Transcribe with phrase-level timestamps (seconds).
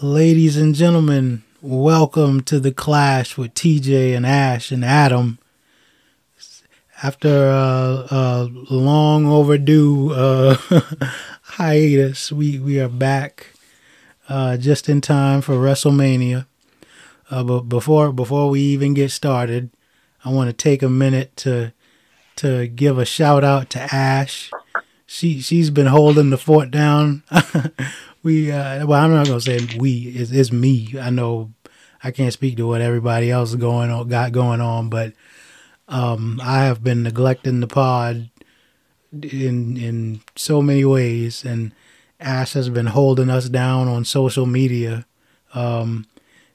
[0.00, 5.38] Ladies and gentlemen, welcome to the clash with TJ and Ash and Adam.
[7.02, 10.56] After a, a long overdue uh,
[11.42, 13.48] hiatus, we, we are back
[14.26, 16.46] uh, just in time for WrestleMania.
[17.30, 19.70] Uh, but before before we even get started,
[20.24, 21.72] I want to take a minute to
[22.36, 24.50] to give a shout out to Ash.
[25.06, 27.22] She she's been holding the fort down.
[28.22, 30.02] we uh, well, I'm not gonna say we.
[30.08, 30.94] It's, it's me.
[31.00, 31.52] I know
[32.02, 35.12] I can't speak to what everybody else is going on got going on, but
[35.88, 38.30] um, I have been neglecting the pod
[39.12, 41.72] in in so many ways, and
[42.20, 45.04] Ash has been holding us down on social media.
[45.54, 46.06] Um,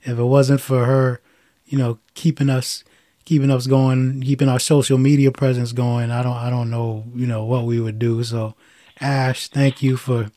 [0.04, 1.22] if it wasn't for her,
[1.66, 2.84] you know, keeping us
[3.28, 7.28] keeping us going, keeping our social media presence going, I don't I don't know, you
[7.28, 8.24] know, what we would do.
[8.24, 8.56] So
[9.02, 10.32] Ash, thank you for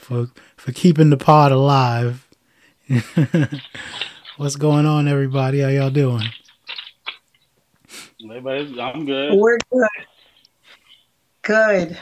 [0.00, 0.26] for
[0.56, 2.26] for keeping the pod alive.
[4.36, 5.60] What's going on everybody?
[5.60, 6.24] How y'all doing?
[8.24, 9.38] Everybody's, I'm good.
[9.38, 9.88] We're good.
[11.42, 11.98] Good.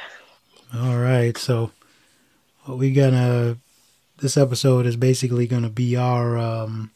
[0.74, 1.36] All right.
[1.36, 1.72] So
[2.64, 3.58] what we gonna
[4.16, 6.90] this episode is basically gonna be our um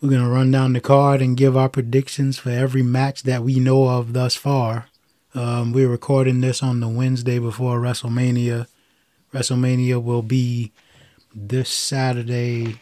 [0.00, 3.42] we're going to run down the card and give our predictions for every match that
[3.42, 4.86] we know of thus far.
[5.34, 8.66] Um, we're recording this on the Wednesday before WrestleMania.
[9.32, 10.72] WrestleMania will be
[11.34, 12.80] this Saturday,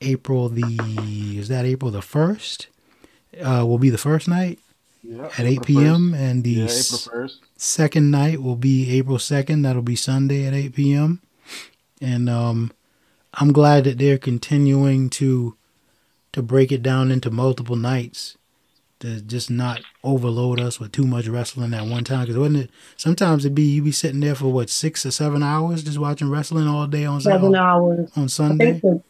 [0.00, 2.68] April the is that April the first?
[3.40, 4.58] Uh, will be the first night
[5.04, 6.14] Yeah, at eight p.m.
[6.14, 7.40] and the Yeah, s- April first.
[7.56, 9.62] second night will be April second.
[9.62, 11.20] That'll be Sunday at eight p.m.
[12.00, 12.72] And um,
[13.34, 15.56] I'm glad that they're continuing to
[16.38, 18.36] to break it down into multiple nights
[19.00, 22.20] to just not overload us with too much wrestling at one time.
[22.20, 25.42] Because wouldn't it sometimes it'd be you'd be sitting there for what six or seven
[25.42, 28.08] hours just watching wrestling all day on Seven hours.
[28.16, 28.64] on I Sunday.
[28.72, 29.02] think the,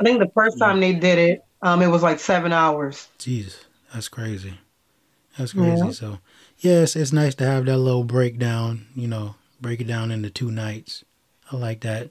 [0.00, 3.06] I think the first time they did it, um, it was like seven hours.
[3.18, 4.54] Jesus, that's crazy.
[5.38, 5.84] That's crazy.
[5.84, 5.90] Yeah.
[5.92, 6.18] So,
[6.58, 8.86] yes, it's nice to have that little breakdown.
[8.96, 11.04] You know, break it down into two nights.
[11.52, 12.10] I like that.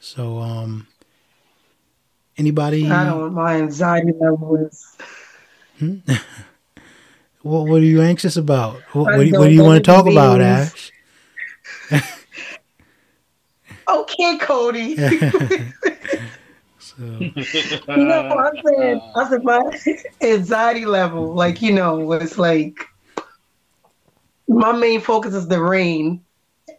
[0.00, 0.86] So, um,
[2.38, 2.90] anybody?
[2.90, 3.34] I don't.
[3.34, 4.96] My anxiety level is.
[5.78, 5.96] Hmm?
[7.42, 8.80] What What are you anxious about?
[8.92, 10.40] What What, do you- what don't you want to talk about.
[10.40, 10.92] Ash?
[13.88, 14.96] Okay, Cody.
[16.78, 17.34] So, you
[18.06, 19.60] know, I said, I said my
[20.22, 22.78] anxiety level, like you know, it's like
[24.48, 26.24] my main focus is the reign.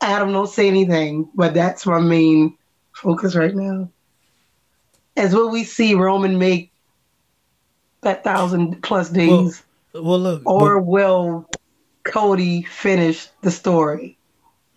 [0.01, 2.57] Adam, don't say anything, but that's my main
[2.93, 3.91] focus right now.
[5.17, 6.71] As will we see Roman make
[8.01, 9.63] that thousand plus days,
[9.93, 10.43] well, look.
[10.45, 11.49] or will
[12.03, 14.17] Cody finish the story?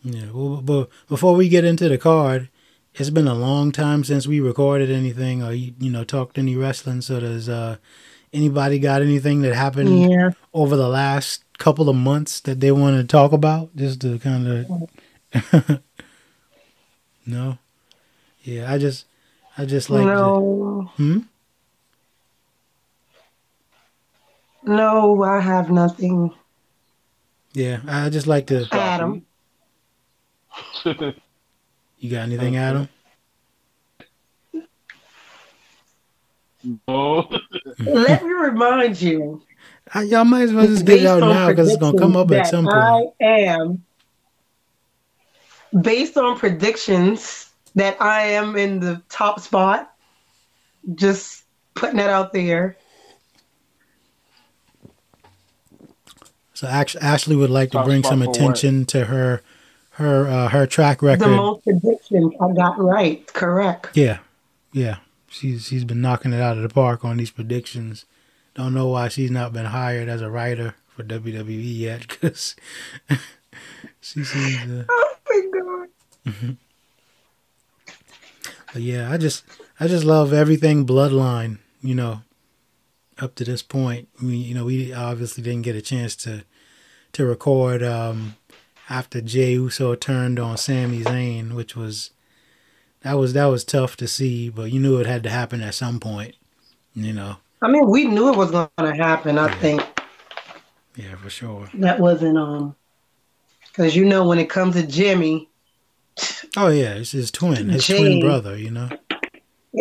[0.03, 0.31] yeah.
[0.33, 2.49] Well, but before we get into the card,
[2.95, 6.57] it's been a long time since we recorded anything or you, you know talked any
[6.57, 7.03] wrestling.
[7.03, 7.77] So, does uh,
[8.33, 10.11] anybody got anything that happened?
[10.11, 10.31] Yeah.
[10.55, 14.49] over the last couple of months that they want to talk about just to kind
[14.49, 15.81] of
[17.27, 17.59] no
[18.43, 19.05] yeah i just
[19.61, 21.19] i just like to, no, hmm
[24.63, 26.35] no, I have nothing.
[27.53, 29.27] yeah i just like to Adam,
[30.85, 32.89] you got anything adam
[36.87, 37.29] no.
[37.87, 39.43] let me remind you.
[39.95, 42.31] I, y'all might as well just get it out now because it's gonna come up
[42.31, 43.85] at some point I am
[45.83, 49.93] based on predictions that I am in the top spot.
[50.95, 51.45] Just
[51.75, 52.77] putting that out there.
[56.61, 58.37] so ashley would like to bring some for what?
[58.37, 59.43] attention to her
[59.93, 61.25] her uh, her track record.
[61.25, 63.27] The most predictions I got right.
[63.33, 63.97] Correct.
[63.97, 64.19] yeah
[64.73, 64.97] yeah
[65.29, 68.05] she's she's been knocking it out of the park on these predictions
[68.55, 72.55] don't know why she's not been hired as a writer for wwe yet because
[74.01, 75.49] she seems to Oh my
[76.27, 76.57] god.
[78.73, 79.45] But yeah, I just
[79.79, 82.23] I just love everything bloodline, you know,
[83.19, 84.09] up to this point.
[84.23, 86.45] We you know, we obviously didn't get a chance to
[87.13, 88.37] to record um
[88.89, 92.11] after Jey Uso turned on Sami Zayn, which was
[93.03, 95.75] that was that was tough to see, but you knew it had to happen at
[95.75, 96.35] some point.
[96.95, 97.37] You know.
[97.63, 99.39] I mean, we knew it was gonna happen.
[99.39, 99.83] I think
[100.97, 101.69] Yeah, for sure.
[101.75, 102.75] that wasn't um,
[103.67, 105.50] because you know when it comes to Jimmy,
[106.57, 108.89] Oh yeah, it's his twin, his twin brother, you know.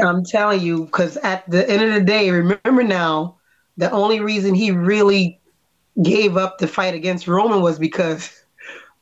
[0.04, 3.38] I'm telling you, because at the end of the day, remember now,
[3.78, 5.40] the only reason he really
[6.04, 8.44] gave up the fight against Roman was because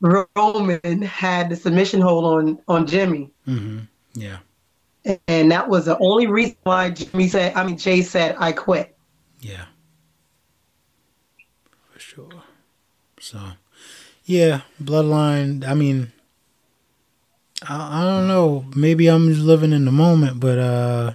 [0.00, 3.30] Roman had the submission hold on on Jimmy.
[3.46, 3.80] Mm-hmm.
[4.14, 4.38] Yeah.
[5.26, 8.96] And that was the only reason why Jimmy said, I mean, Jey said, I quit.
[9.40, 9.66] Yeah.
[11.92, 12.42] For sure.
[13.20, 13.40] So,
[14.24, 16.12] yeah, Bloodline, I mean,
[17.66, 18.66] I, I don't know.
[18.76, 21.14] Maybe I'm just living in the moment, but, uh,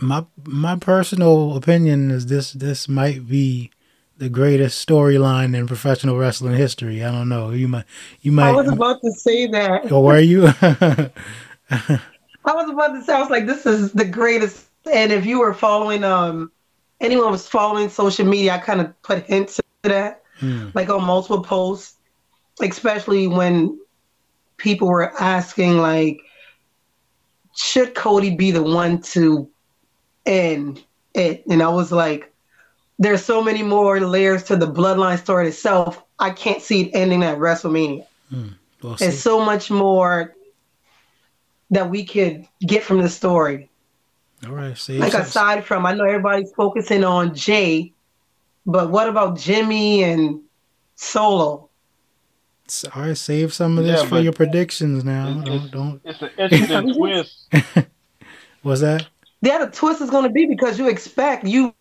[0.00, 3.70] my my personal opinion is this this might be
[4.18, 7.02] the greatest storyline in professional wrestling history.
[7.02, 7.50] I don't know.
[7.50, 7.84] You might
[8.20, 9.90] you might I was about to say that.
[9.90, 10.46] Or were you?
[12.46, 15.40] I was about to say I was like this is the greatest and if you
[15.40, 16.50] were following um
[17.00, 20.70] anyone was following social media I kind of put hints to that Hmm.
[20.74, 21.94] like on multiple posts
[22.60, 23.78] especially when
[24.56, 26.18] people were asking like
[27.56, 29.48] should Cody be the one to
[30.26, 30.82] end
[31.14, 32.32] it and I was like
[32.98, 37.22] there's so many more layers to the bloodline story itself I can't see it ending
[37.22, 38.48] at WrestleMania hmm.
[38.84, 40.34] Well, there's so much more
[41.70, 43.70] that we could get from the story.
[44.46, 44.76] all right.
[44.76, 47.94] See, Like aside from, I know everybody's focusing on Jey,
[48.66, 50.42] but what about Jimmy and
[50.96, 51.70] Solo?
[52.94, 53.16] All right.
[53.16, 55.28] Save some of this Yeah, for your predictions now.
[55.42, 56.00] it's- Don't don't.
[56.04, 57.48] It's an interesting twist.
[58.62, 59.06] What's that?
[59.42, 61.74] The other twist is going to be because you expect you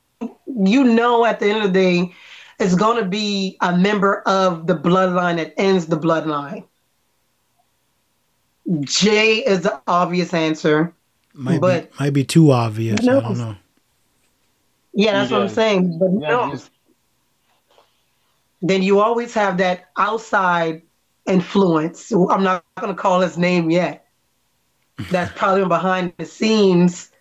[0.47, 2.13] you know at the end of the day
[2.59, 6.65] it's going to be a member of the bloodline that ends the bloodline.
[8.81, 10.93] Jey is the obvious answer.
[11.33, 12.99] Might But- be might be too obvious.
[13.01, 13.55] I don't know.
[14.93, 15.97] Yeah, that's what I'm saying.
[15.97, 16.57] But Yeah, no.
[18.63, 20.81] Then you always have that outside
[21.27, 22.11] influence.
[22.11, 24.07] I'm not going to call his name yet.
[25.11, 27.11] That's probably behind the scenes.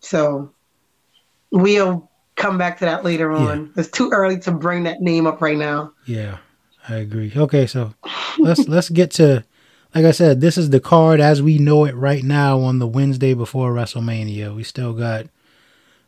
[0.00, 0.52] So
[1.50, 3.72] we'll come back to that later on.
[3.76, 5.92] It's too early to bring that name up right now.
[6.06, 6.38] Yeah,
[6.88, 7.32] I agree.
[7.34, 7.94] Okay, so
[8.38, 9.44] let's let's get to
[9.94, 12.86] like I said, this is the card as we know it right now on the
[12.86, 14.54] Wednesday before WrestleMania.
[14.54, 15.26] We still got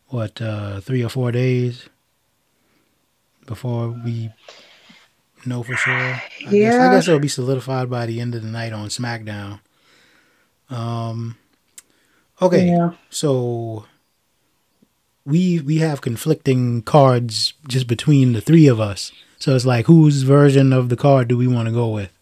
[0.08, 1.88] what uh three or four days
[3.50, 4.30] before we
[5.44, 5.92] know for sure.
[6.46, 9.58] I guess, I guess it'll be solidified by the end of the night on SmackDown.
[10.70, 11.36] Um
[12.40, 12.68] okay.
[12.68, 12.92] Yeah.
[13.10, 13.86] So
[15.26, 19.10] we we have conflicting cards just between the three of us.
[19.40, 22.12] So it's like whose version of the card do we want to go with?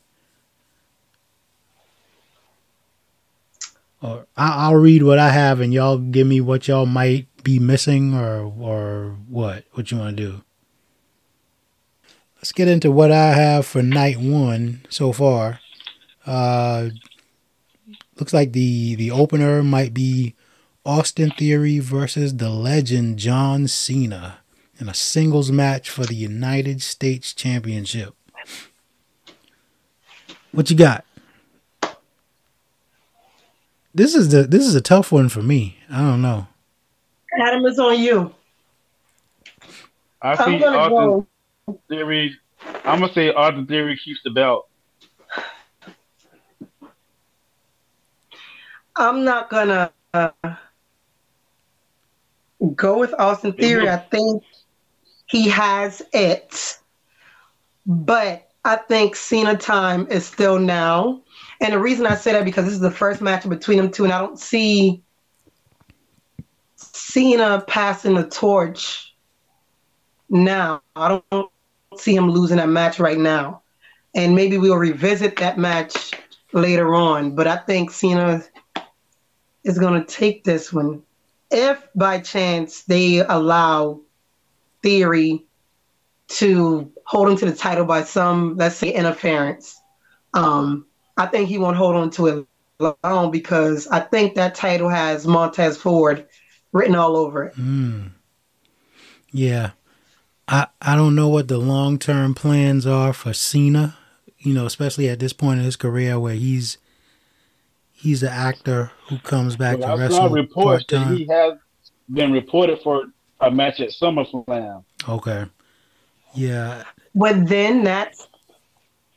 [4.01, 7.59] Or I, I'll read what I have and y'all give me what y'all might be
[7.59, 10.43] missing or or what what you want to do.
[12.49, 15.61] Let's get into what I have for night one so far.
[16.25, 16.89] Uh,
[18.19, 20.35] looks like the the opener might be
[20.83, 24.39] Austin Theory versus the legend John Cena
[24.81, 28.15] in a singles match for the United States Championship.
[30.51, 31.05] What you got?
[33.95, 35.77] This is the this is a tough one for me.
[35.91, 36.47] I don't know.
[37.39, 38.35] Adam is on you.
[40.23, 41.27] I I'm see going to Austin go.
[41.89, 42.37] Theory.
[42.85, 44.69] I'm gonna say Austin Theory keeps the belt.
[48.97, 50.31] I'm not going to uh,
[52.75, 53.89] go with Austin Theory.
[53.89, 54.43] I think
[55.27, 56.79] he has it.
[57.87, 61.23] But I think Cena time is still now.
[61.61, 64.05] And the reason I say that because this is the first match between them two,
[64.05, 65.03] and I don't see
[66.77, 69.15] Cena passing the torch
[70.29, 70.83] now.
[70.97, 71.51] I don't
[71.97, 73.63] see him losing that match right now.
[74.15, 76.13] And maybe we'll revisit that match
[76.53, 77.35] later on.
[77.35, 78.43] But I think Cena
[79.65, 81.03] is going to take this one.
[81.51, 84.01] If by chance they allow
[84.83, 85.45] Theory
[86.29, 89.81] to hold him to the title by some, let's say, interference,
[90.35, 92.47] um, I think he won't hold on to it
[93.03, 96.27] long because I think that title has Montez Ford
[96.73, 97.57] written all over it.
[97.57, 98.13] Mm.
[99.33, 99.71] Yeah.
[100.49, 103.97] I I don't know what the long term plans are for Cena,
[104.39, 106.79] you know, especially at this point in his career where he's
[107.93, 111.27] he's an actor who comes back Well, to I saw wrestle reports part that he
[111.27, 111.59] has
[112.13, 113.05] been reported for
[113.41, 114.85] a match at SummerSlam.
[115.09, 115.45] Okay.
[116.35, 116.85] Yeah.
[117.15, 118.29] But then that's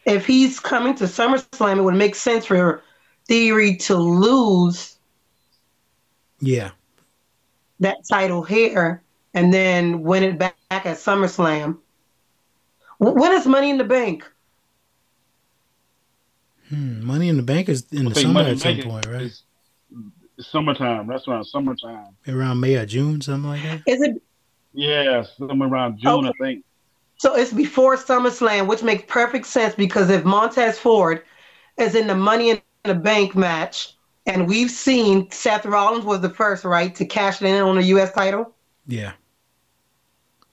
[0.05, 2.83] if he's coming to SummerSlam, it would make sense for
[3.27, 4.97] Theory to lose
[6.41, 6.71] Yeah.
[7.79, 11.77] that title here and then win it back at SummerSlam.
[12.97, 14.23] When is Money in the Bank?
[16.69, 17.03] Hmm.
[17.05, 19.21] Money in the Bank is in the I think summer at some point, right?
[19.23, 19.43] is-
[20.39, 21.05] summertime.
[21.07, 22.15] That's around summertime.
[22.27, 23.81] Around May or June, something like that.
[23.85, 24.21] Is it
[24.73, 26.63] Yeah, somewhere around June, I think.
[27.17, 27.35] so?
[27.35, 31.23] It's before SummerSlam, which makes perfect sense because if Montez Ford
[31.77, 33.93] is in the Money in the Bank match,
[34.25, 38.11] and we've seen Seth Rollins was the first, right, to cash in on the U.S.
[38.13, 38.55] title.
[38.87, 39.11] Yeah.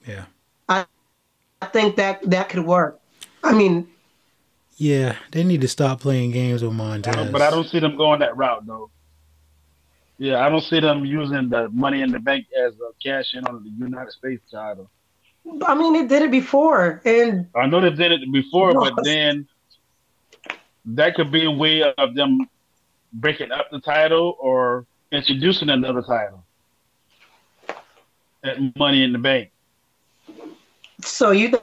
[0.09, 0.25] Yeah.
[0.69, 0.87] I
[1.63, 2.99] I think that that could work.
[3.45, 3.89] I mean,
[4.77, 5.17] Yeah.
[5.33, 7.31] They need to stop playing games with I Montez.
[7.31, 8.91] but I don't see them going that route though.
[10.21, 13.47] Yeah, I don't see them using the money in the bank as a cash in
[13.47, 14.91] on the United States title.
[15.65, 19.47] I mean, they did it before, and I know they did it before, but then
[20.85, 22.49] that could be a way of them
[23.13, 26.45] breaking up the title or introducing another title
[28.43, 29.51] at Money in the Bank.
[31.01, 31.61] So you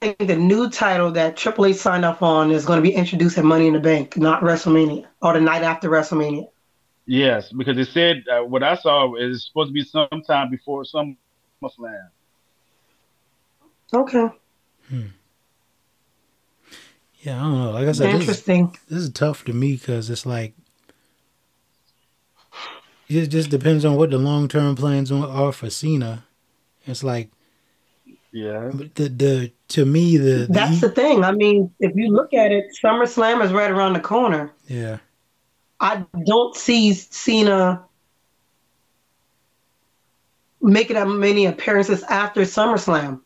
[0.00, 3.38] think the new title that Triple H signed up on is going to be introduced
[3.38, 6.46] at Money in the Bank, not WrestleMania, or the night after WrestleMania?
[7.06, 11.16] Yes, because it said uh, what I saw is supposed to be sometime before some
[11.62, 12.08] SummerSlam.
[13.92, 14.28] Okay,
[17.20, 17.70] Yeah, I don't know.
[17.70, 18.76] Like I said, this is, interesting.
[18.88, 20.54] this is tough to me because it's like
[23.08, 26.24] it just depends on what the long term plans are for Cena.
[26.86, 27.30] It's like
[28.34, 31.22] Yeah, the the to me the, the That's the thing.
[31.22, 34.52] I mean, if you look at it, SummerSlam is right around the corner.
[34.66, 34.98] yeah
[35.78, 37.84] I don't see Cena
[40.60, 43.20] making that many appearances after SummerSlam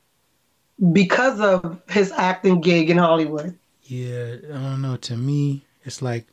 [0.93, 3.57] because of his acting gig in Hollywood.
[3.85, 4.99] yeah I don't know.
[4.99, 6.27] To me, it's like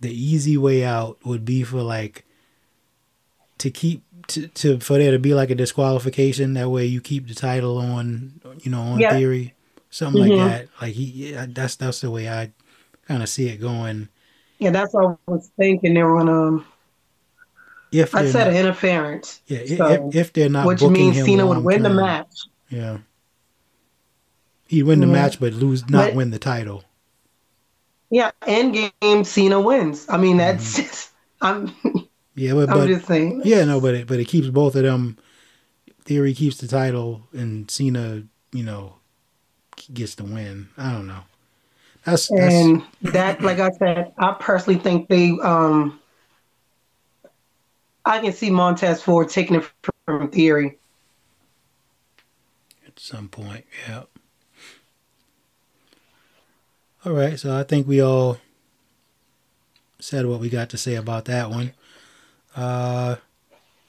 [0.00, 2.24] the easy way out would be for like
[3.58, 6.54] to keep to, to for there to be like a disqualification.
[6.54, 9.54] That way you keep the title on you know on theory,
[9.90, 10.36] something Mhm.
[10.38, 10.68] like that.
[10.80, 12.50] Like he yeah, that's that's the way I
[13.06, 14.08] kind of see it going.
[14.58, 15.94] Yeah, that's what I was thinking.
[15.94, 16.64] They were gonna.
[17.90, 21.26] If I said not- an interference, Yeah, So- if, if they're not which means him
[21.26, 22.32] Cena would win the match.
[22.70, 22.98] Yeah,
[24.66, 25.12] he'd win the Yeah.
[25.12, 26.84] match, but lose not But- win the title.
[28.10, 30.06] Yeah, end game Cena wins.
[30.08, 31.10] I mean, that's just.
[31.40, 31.72] I'm.
[32.34, 35.18] Yeah, but, but yeah, no, but it but it keeps both of them.
[36.04, 38.22] Theory keeps the title, and Cena,
[38.52, 38.94] you know,
[39.92, 40.68] gets the win.
[40.76, 41.20] I don't know.
[42.04, 45.30] That's that's And that, like I said, I personally think they.
[45.42, 46.00] um
[48.04, 49.70] I can see Montez Ford taking it
[50.06, 50.78] from Theory.
[52.84, 53.64] at some point.
[53.88, 54.02] Yeah.
[57.04, 58.38] All right, so I think we all
[59.98, 61.72] said what we got to say about that one.
[62.54, 63.16] Uh,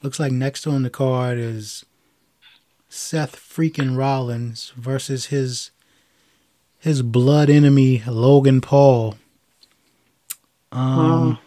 [0.02, 1.84] looks like next on the card is
[2.88, 5.70] Seth freaking Rollins versus his
[6.78, 9.16] his blood enemy Logan Paul.
[10.70, 11.38] Um, Um,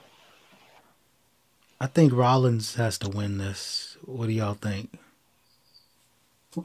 [1.79, 3.97] I think Rollins has to win this.
[4.03, 4.97] What do y'all think?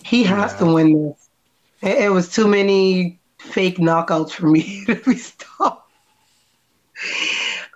[0.04, 1.28] He has to win this.
[1.82, 5.90] It, it was too many fake knockouts for me to be stopped.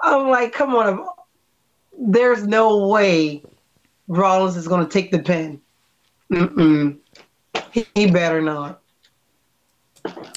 [0.02, 1.06] I'm like, come on.
[1.98, 3.42] There's no way
[4.08, 5.60] Rollins is going to take the pin.
[6.32, 6.98] Mm-mm.
[7.72, 8.82] He, he better not.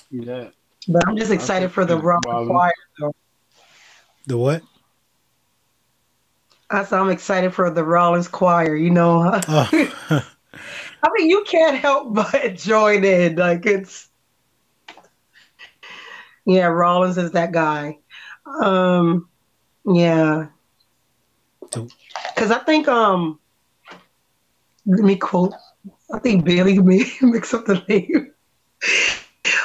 [0.09, 0.49] yeah.
[0.87, 2.49] But I'm just excited for the it's Rock Rollins.
[2.49, 2.71] Choir.
[2.99, 3.15] though.
[4.27, 4.63] The what?
[6.69, 8.75] I said I'm excited for the Rollins choir.
[8.75, 10.23] You know, Oh,
[11.01, 13.35] I mean, you can't help but join in.
[13.35, 14.09] Like it's,
[16.45, 17.99] yeah, Rollins is that guy.
[18.61, 19.29] Um,
[19.85, 20.47] yeah,
[21.73, 21.87] So-
[22.35, 23.39] because I think um,
[24.85, 25.53] let me quote.
[26.11, 28.31] I think Bayley may mix up the name.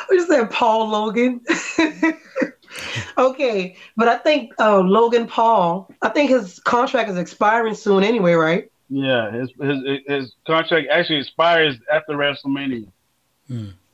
[0.06, 1.40] What is that, Paul Logan?
[3.18, 5.90] okay, but I think uh, Logan Paul.
[6.02, 8.70] I think his contract is expiring soon anyway, right?
[8.90, 12.86] Yeah, his, his his contract actually expires after WrestleMania.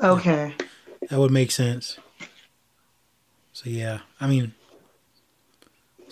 [0.03, 0.55] Okay.
[1.09, 1.99] that would make sense.
[3.53, 4.53] So yeah, I mean,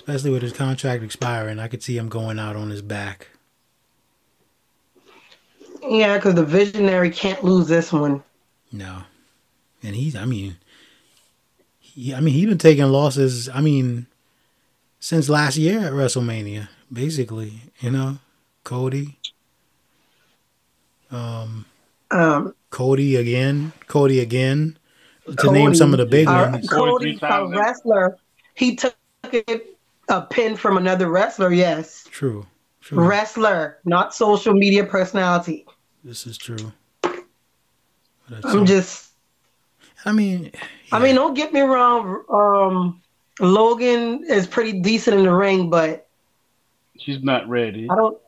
[0.09, 3.29] especially with his contract expiring, I could see him going out on his back.
[5.87, 8.23] Yeah, because the visionary can't lose this one.
[8.73, 9.03] No,
[9.83, 10.17] and he's.
[10.17, 10.57] I mean,
[11.79, 12.15] he.
[12.15, 13.51] I mean, he's been taking losses.
[13.51, 14.07] I mean,
[14.99, 17.61] since last year at WrestleMania, basically.
[17.81, 18.19] You know,
[18.65, 19.19] Cody.
[21.11, 21.67] Um,
[22.11, 23.73] Um, Cody again.
[23.87, 24.79] Cody again.
[25.41, 26.69] To name some of the big uh, ones.
[26.69, 28.17] Cody, a wrestler,
[28.55, 29.78] he took it
[30.09, 31.53] a pin from another wrestler.
[31.53, 32.47] Yes, True.
[32.81, 33.05] True.
[33.07, 35.67] wrestler, not social media personality.
[36.05, 36.73] This is true.
[37.03, 39.11] But I'm just.
[40.05, 40.53] I mean,
[40.93, 42.23] I mean, don't get me wrong.
[42.31, 43.03] Um,
[43.41, 46.07] Logan is pretty decent in the ring, but
[46.99, 47.89] She's not ready.
[47.91, 48.19] I don't.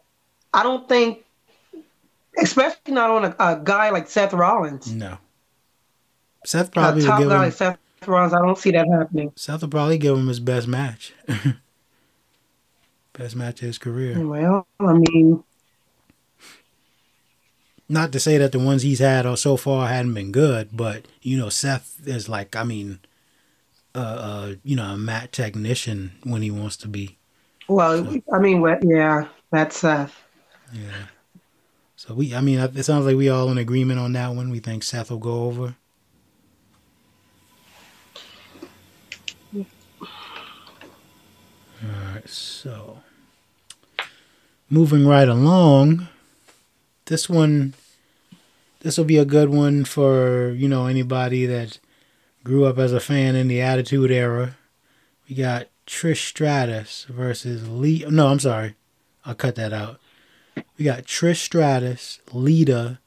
[0.52, 1.24] I don't think,
[2.42, 5.16] especially not on a, a guy like Seth Rollins, No.
[6.44, 7.42] Seth a probably will top give guy him.
[7.42, 8.32] like Seth Rollins.
[8.34, 9.32] I don't see that happening.
[9.36, 11.12] Seth will probably give him his best match.
[13.20, 14.26] best match of his career.
[14.26, 15.44] Well, I mean,
[17.86, 21.04] Not to say that the ones he's had or so far hadn't been good, but
[21.20, 23.00] you know, Seth is like, I mean,
[23.94, 27.18] uh, uh you know, a mat technician when he wants to be.
[27.68, 28.78] well, I mean, what?
[28.82, 30.16] Yeah, that's Seth.
[30.72, 31.08] Yeah.
[31.96, 34.48] So we, I mean, it sounds like we all in agreement on that one.
[34.48, 35.74] We think Seth will go over.
[41.82, 42.98] All right, so
[44.70, 46.08] moving right along,
[47.06, 47.74] this one,
[48.80, 51.78] this will be a good one for you know anybody that
[52.44, 54.56] grew up as a fan in the Attitude Era.
[55.28, 58.04] We got Trish Stratus versus Lee.
[58.08, 58.76] No, I'm sorry,
[59.26, 60.00] I'll cut that out.
[60.78, 63.00] We got Trish Stratus, Lita,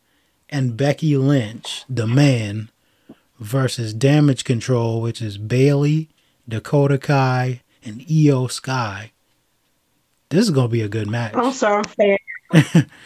[0.49, 2.69] and Becky Lynch, the man,
[3.39, 6.09] versus Damage Control, which is Bayley,
[6.47, 9.11] Dakota Kai, and Iyo Sky.
[10.33, 11.35] This is gonna be a good match.
[11.35, 12.17] I'm sorry, I'm
[12.49, 12.87] fan.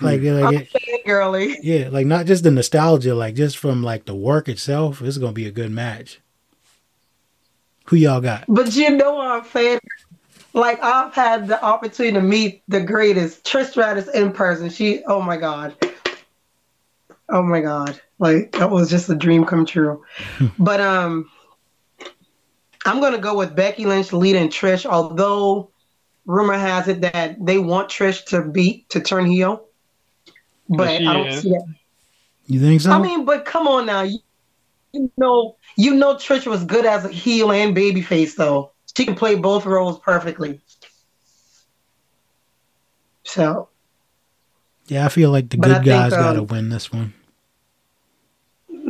[0.00, 1.56] Like, like I'm it, fan girly.
[1.62, 4.98] yeah, like not just the nostalgia, like just from like the work itself.
[4.98, 6.20] This is gonna be a good match.
[7.86, 8.44] Who y'all got?
[8.48, 9.78] But you know I'm fan.
[10.54, 14.70] Like I've had the opportunity to meet the greatest Trish Stratus in person.
[14.70, 15.76] She, oh my god,
[17.28, 20.04] oh my god, like that was just a dream come true.
[20.58, 21.30] but um,
[22.84, 24.84] I'm gonna go with Becky Lynch, and Trish.
[24.84, 25.71] Although
[26.26, 29.66] rumor has it that they want Trish to beat to turn heel,
[30.68, 31.42] but she I don't is.
[31.42, 31.66] see that.
[32.46, 32.90] You think so?
[32.92, 34.18] I mean, but come on now, you,
[34.92, 38.72] you know, you know Trish was good as a heel and babyface, though.
[38.96, 40.60] She can play both roles perfectly.
[43.24, 43.68] So
[44.88, 47.14] yeah, I feel like the But I good think, guys gotta um, win this one.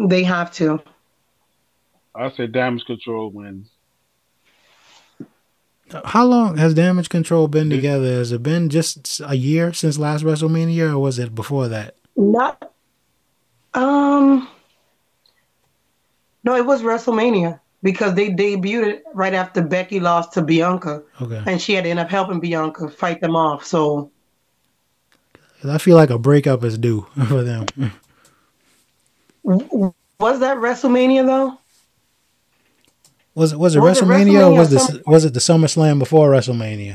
[0.08, 0.82] they have to.
[2.14, 3.68] I say damage control wins.
[6.04, 8.06] How long has Damage Control been together?
[8.06, 11.96] Has it been just a year since last WrestleMania, or was it before that?
[12.16, 12.72] Not,
[13.74, 14.48] um,
[16.44, 21.42] no, it was WrestleMania because they debuted it right after Becky lost to Bianca, Okay,
[21.46, 23.64] and she had to end up helping Bianca fight them off.
[23.64, 24.10] So,
[25.64, 27.66] I feel like a breakup is due for them.
[29.44, 31.58] was that WrestleMania though?
[33.34, 35.40] Was it was it Was it WrestleMania, or was or the Summer- was it the
[35.40, 36.94] SummerSlam before WrestleMania?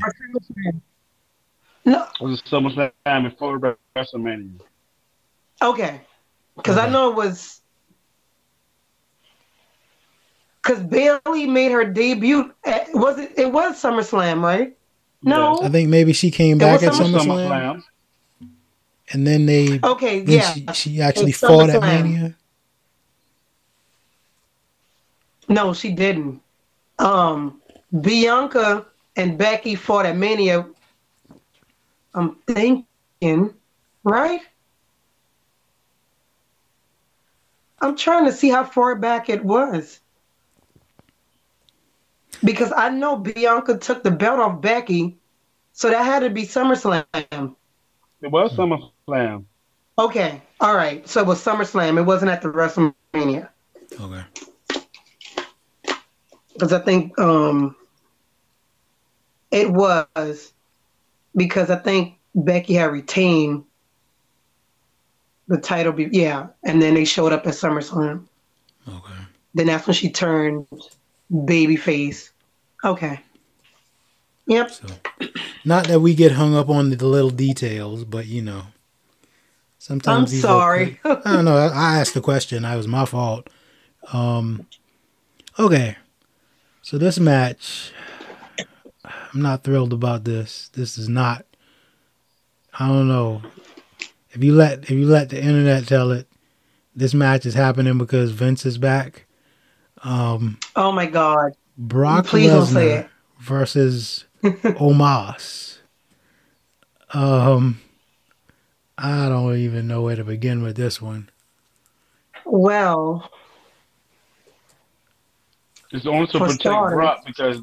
[1.84, 4.60] No, It was SummerSlam before WrestleMania.
[5.60, 6.00] Okay,
[6.56, 7.60] because I know it was
[10.62, 12.52] because Bayley made her debut.
[12.64, 13.32] At, was it?
[13.36, 14.76] It was SummerSlam, right?
[15.22, 15.60] No.
[15.62, 17.82] I think maybe she came It back at Summer- SummerSlam, SummerSlam.
[19.12, 20.52] and then they Okay, then yeah.
[20.52, 22.36] she, she actually It's fought at Mania.
[25.48, 26.40] No, she didn't.
[26.98, 27.60] Um,
[28.00, 30.66] Bianca and Becky fought at Mania.
[32.14, 33.54] I'm thinking,
[34.04, 34.40] right?
[37.80, 40.00] I'm trying to see how far back it was.
[42.44, 45.16] Because I know Bianca took the belt off Becky,
[45.72, 47.04] so that had to be SummerSlam.
[48.20, 49.44] It was SummerSlam.
[49.98, 51.08] Okay, all right.
[51.08, 51.98] So it was SummerSlam.
[51.98, 53.48] It wasn't at the WrestleMania.
[54.00, 54.24] Okay,
[56.58, 57.76] because I think um
[59.50, 60.52] it was
[61.36, 63.64] because I think Becky had retained
[65.46, 65.92] the title.
[65.92, 68.26] Be- yeah, and then they showed up at SummerSlam.
[68.88, 69.14] okay.
[69.54, 70.66] Then that's when she turned
[71.32, 72.30] babyface.
[72.84, 73.20] Okay.
[74.46, 74.70] Yep.
[74.70, 74.86] So,
[75.64, 78.62] not that we get hung up on the little details, but you know,
[79.78, 80.98] sometimes I'm sorry.
[81.02, 81.56] quick- I don't know.
[81.56, 82.62] I I asked the question.
[82.64, 83.48] That was my fault.
[84.12, 84.66] Um,
[85.58, 85.96] okay.
[86.88, 87.92] So this match,
[89.04, 90.70] I'm not thrilled about this.
[90.70, 91.44] This is not.
[92.80, 93.42] I don't know.
[94.30, 96.26] If you let if you let the internet tell it,
[96.96, 99.26] this match is happening because Vince is back.
[100.02, 101.52] Um, oh my God.
[101.76, 103.06] Brock Please Lesnar
[103.38, 105.80] versus Omos.
[107.12, 107.82] Um,
[108.96, 111.28] I don't even know where to begin with this one.
[112.46, 113.30] Well,
[115.92, 116.94] It's only to protect starters.
[116.96, 117.60] Brock because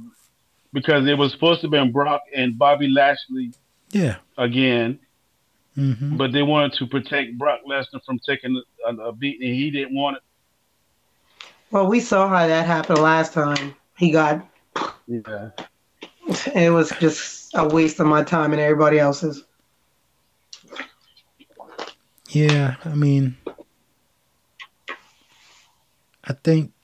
[0.73, 3.53] because it was supposed to be Brock and Bobby Lashley
[3.91, 4.17] Yeah.
[4.37, 4.99] again,
[5.75, 9.71] hmm but they wanted to protect Brock Lesnar from taking a, a beat, and he
[9.71, 10.23] didn't want it.
[11.71, 13.75] well, we saw how that happened last time.
[13.97, 14.45] He got
[15.07, 15.49] Yeah,
[16.55, 19.43] It was just a waste of my time and everybody else's.
[22.29, 23.37] Yeah, I mean,
[26.23, 26.74] I think s-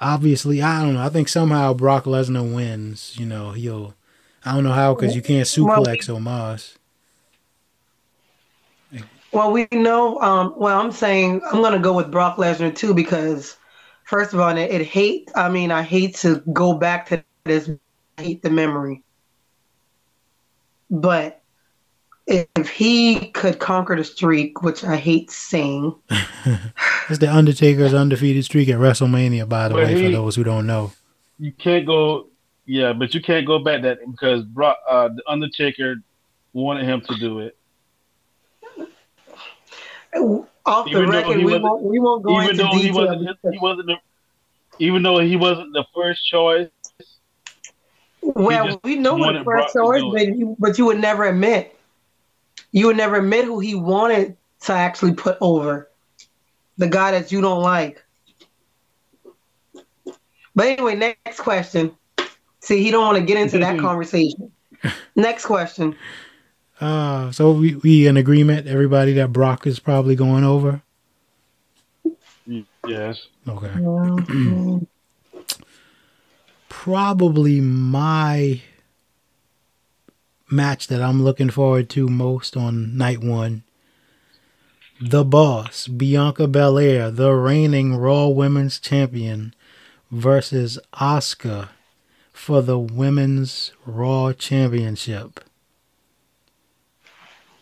[0.00, 1.02] obviously I don't know.
[1.02, 3.16] I think somehow Brock Lesnar wins.
[3.18, 3.94] You know, he'll.
[4.44, 6.76] I don't know how because you can't Well, suplex Omos.
[9.32, 10.20] Well, we know.
[10.20, 13.56] Um, well, I'm saying I'm gonna go with Brock Lesnar too because,
[14.04, 15.30] first of all, it, it hate.
[15.34, 17.68] I mean, I hate to go back to this.
[18.16, 19.02] I hate the memory,
[20.90, 21.42] but
[22.26, 25.94] if he could conquer the streak, which I hate saying,
[27.08, 30.66] It's the Undertaker's undefeated streak at WrestleMania, by the But way, for those who don't
[30.66, 30.92] know.
[31.38, 32.26] You can't go.
[32.64, 35.96] Yeah, but you can't go back that because Brock, uh, the Undertaker
[36.52, 37.56] wanted him to do it.
[40.64, 42.70] off the Even though record, he we wasn't- won't we won't go even into though
[42.78, 43.96] he wasn't his- he wasn't the,
[44.78, 46.68] even though he wasn't the first choice.
[48.22, 51.24] Well, we know what wanted the first choice, do but you, but you would never
[51.26, 51.75] admit.
[52.76, 55.90] You would never admit who he wanted to actually put over.
[56.76, 58.04] The guy that you don't like.
[60.54, 61.96] But anyway, next question.
[62.60, 64.52] See, he don't want to get into that conversation.
[65.16, 65.96] Next question.
[66.78, 70.82] Uh, so we we in agreement, everybody, that Brock is probably going over.
[72.86, 73.28] Yes.
[73.48, 73.72] Okay.
[76.68, 78.60] Probably my
[80.50, 83.64] match that I'm looking forward to most on night one.
[85.00, 89.54] The boss, Bianca Belair, the reigning Raw Women's Champion,
[90.10, 91.68] versus Asuka
[92.32, 95.40] for the Women's Raw Championship.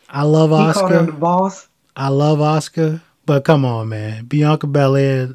[0.08, 1.68] I love he her the boss.
[1.96, 5.28] I love Asuka, but come on, man, Bianca Belair.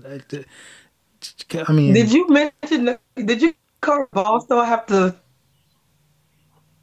[1.67, 2.97] I mean, Did you mention?
[3.15, 4.45] Did you call boss?
[4.45, 5.15] Though I have to.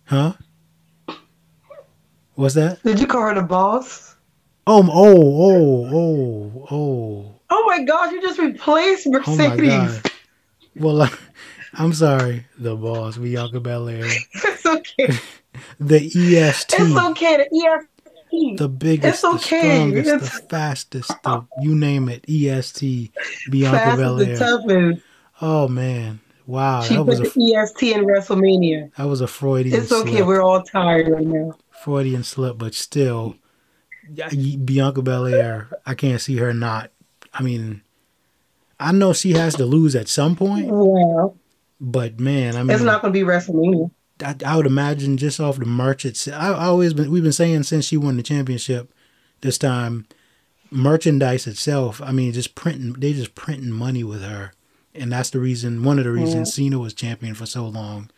[0.04, 0.34] Huh?
[2.36, 2.82] What's that?
[2.82, 4.14] Did you call her the boss?
[4.66, 7.32] Oh, oh, oh, oh, oh.
[7.48, 8.12] Oh my gosh!
[8.12, 9.38] You just replaced Mercedes.
[9.40, 9.66] Oh my.
[9.66, 10.10] God.
[10.76, 11.08] Well, uh,
[11.74, 14.04] I'm sorry, the boss, Bianca Belair.
[14.34, 15.18] it's okay.
[15.80, 17.36] The EST, It's okay.
[17.36, 18.58] The EST.
[18.58, 19.38] the biggest, It's okay.
[19.90, 23.10] the strongest, It's- the fastest, the you name it, EST,
[23.50, 24.36] Bianca Fast as the Belair.
[24.36, 25.02] toughest.
[25.40, 28.92] Oh man, wow, She that put was a the EST in WrestleMania.
[28.96, 30.10] that was a Freudian It's okay.
[30.16, 30.26] slip.
[30.26, 31.54] We're all tired right now.
[31.86, 33.36] Freudian slip, but still,
[34.12, 36.90] yeah, Bianca Belair, I can't see her not.
[37.32, 37.82] I mean,
[38.80, 41.36] I know she has to lose at some point, Well,
[41.80, 43.92] but man, I mean, it's not going to be WrestleMania.
[44.20, 46.42] I, I would imagine just off the merch itself.
[46.42, 48.92] I, I always been we've been saying since she won the championship,
[49.42, 50.08] this time,
[50.72, 52.02] merchandise itself.
[52.02, 54.50] I mean, just printing they just printing money with her,
[54.92, 55.84] and that's the reason.
[55.84, 58.10] One of the reasons Cena was champion for so long,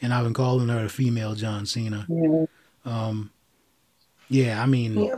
[0.00, 2.06] and I've been calling her the female John Cena.
[2.08, 2.44] Yeah.
[2.86, 3.30] Um,
[4.28, 5.16] yeah, I mean, Yeah.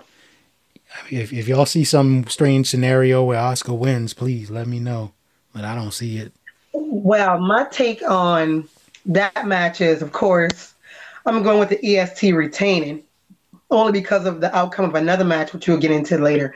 [1.10, 5.12] if if y'all see some strange scenario where Asuka wins, please let me know.
[5.54, 6.32] But I don't see it.
[6.72, 8.68] Well, my take on
[9.06, 10.74] that match is, of course,
[11.26, 13.02] I'm going with the EST retaining,
[13.70, 16.54] only because of the outcome of another match, which we'll get into later.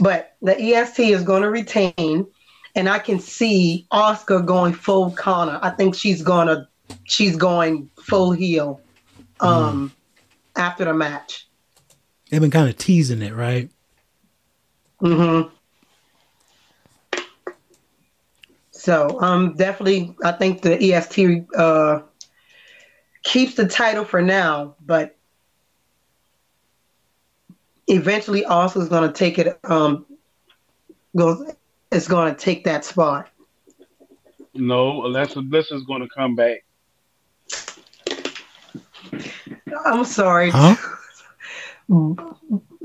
[0.00, 2.26] But the EST is going to retain,
[2.74, 5.58] and I can see Asuka going full Connor.
[5.62, 6.68] I think she's gonna,
[7.04, 8.80] she's going full heel,
[9.40, 9.92] um,
[10.56, 11.48] after the match.
[12.30, 13.70] They've been kind of teasing it, right?
[15.00, 15.54] Mm-hmm.
[18.70, 22.00] So um, definitely, I think the EST uh,
[23.22, 25.16] keeps the title for now, but
[27.86, 29.58] eventually, also is going to take it.
[29.64, 30.06] Um,
[31.16, 31.50] goes
[31.90, 33.28] is going to take that spot.
[34.54, 36.63] No, Alexa Bliss is going to come back.
[39.84, 40.50] I'm sorry.
[40.50, 40.76] Huh?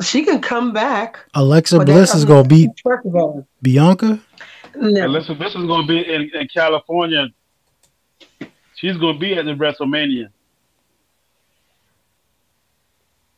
[0.01, 1.19] She can come back.
[1.33, 4.19] Alexa Bliss is gonna beat First of all, Bianca.
[4.75, 5.05] no.
[5.05, 7.27] Alexa Bliss is going to be in, in California.
[8.75, 10.29] She's going to be at the WrestleMania.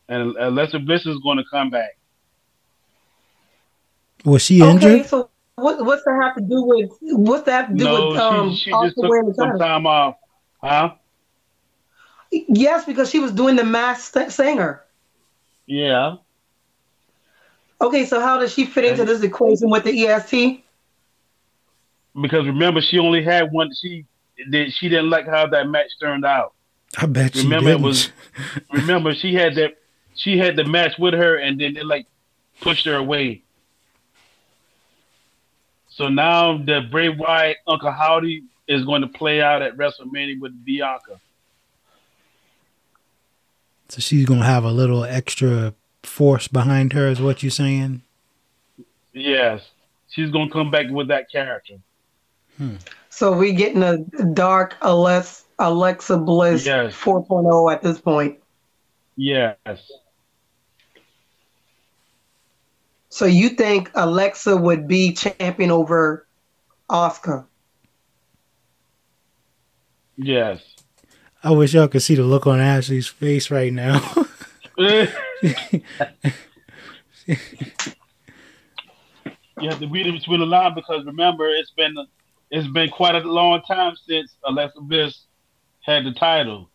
[0.08, 1.96] And Alexa Bliss is going to come back.
[4.24, 4.76] Was she injured?
[4.76, 5.10] Okay, injured?
[5.10, 8.20] so what, what's that have to do with what's that have to do No, with
[8.20, 10.16] um she, she just took the some time off.
[10.62, 10.94] Huh?
[12.32, 14.82] Yes, because she was doing the masked singer.
[15.66, 16.16] Yeah.
[17.80, 20.64] Okay, so how does she fit into this equation with the EST?
[22.20, 23.70] Because remember, she only had one.
[23.74, 24.06] She
[24.50, 24.72] did.
[24.72, 26.54] She didn't like how that match turned out.
[26.98, 27.86] I bet she Remember, it didn't.
[27.86, 28.12] was-
[28.70, 29.74] Remember, she had that.
[30.14, 32.06] She had the match with her, and then it like
[32.60, 33.42] pushed her away.
[35.88, 40.52] So now the Bray Wyatt Uncle Howdy is going to play out at WrestleMania with
[40.64, 41.20] Bianca.
[43.92, 48.00] So she's gonna have a little extra force behind her, is what you're saying?
[49.12, 49.70] Yes,
[50.08, 51.74] she's going to come back with that character.
[52.56, 52.76] Hmm.
[53.10, 53.98] So we getting a
[54.32, 56.94] dark Alex, Alexa Bliss Yes.
[56.94, 58.38] 4.0 at this point.
[59.16, 59.58] Yes,
[63.10, 66.26] So you think Alexa would be champion over
[66.88, 67.44] Asuka?
[70.16, 70.71] yes.
[71.44, 74.00] I wish y'all could see the look on Ashley's face right now.
[74.78, 75.00] you
[79.68, 81.94] have to read it between the lines because remember it's been
[82.50, 85.22] it's been quite a long time since Alexa Bliss
[85.80, 86.68] had the title.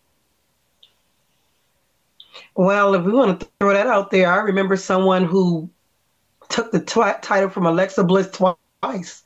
[2.56, 5.69] Well, if we want to throw that out there, I remember someone who
[6.49, 9.23] took the twi- title from Alexa Bliss twice,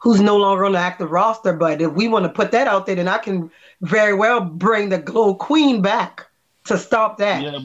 [0.00, 1.52] who's no longer on the active roster.
[1.52, 3.50] But if we want to put that out there, then I can
[3.82, 6.26] very well bring the Glow Queen back
[6.64, 7.42] to stop that.
[7.42, 7.58] Yeah,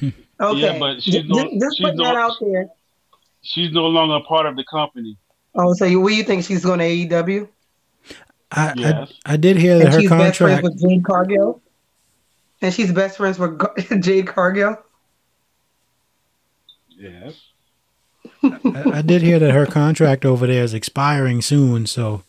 [0.40, 2.68] okay, yeah, but she's just, no- just she's put no- that out there.
[3.42, 5.16] she's no longer a part of the company.
[5.54, 7.48] Oh, so you, what do you think she's going to AEW?
[8.50, 9.12] I, Yes.
[9.24, 10.64] I I did hear that And her she's best friends contract.
[10.64, 11.60] with Jade Cargill.
[12.62, 14.78] And she's best friends with Gar- Jade Cargill.
[16.88, 17.34] Yes.
[18.44, 22.22] I, I did hear that her contract over there is expiring soon, so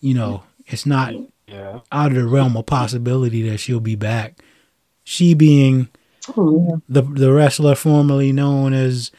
[0.00, 1.12] you know it's not
[1.46, 1.80] Yeah.
[1.92, 4.38] out of the realm of possibility that she'll be back.
[5.04, 5.88] She being
[6.36, 9.10] Oh, the the wrestler formerly known as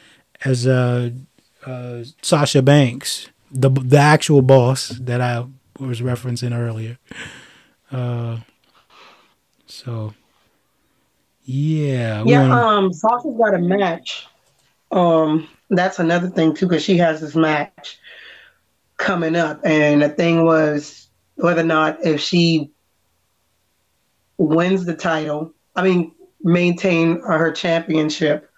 [0.44, 1.10] as uh,
[1.64, 5.44] uh, Sasha Banks, the the actual boss that I
[5.78, 6.98] was referencing earlier.
[7.92, 8.38] Uh,
[9.66, 10.14] so
[11.44, 12.54] yeah, Yeah, wanna-
[12.86, 14.26] um, Sasha's got a match.
[14.90, 17.98] Um, that's another thing too, because she has this match
[18.96, 22.70] coming up, and the thing was whether or not if she
[24.38, 28.50] wins the title, I mean, maintain her championship,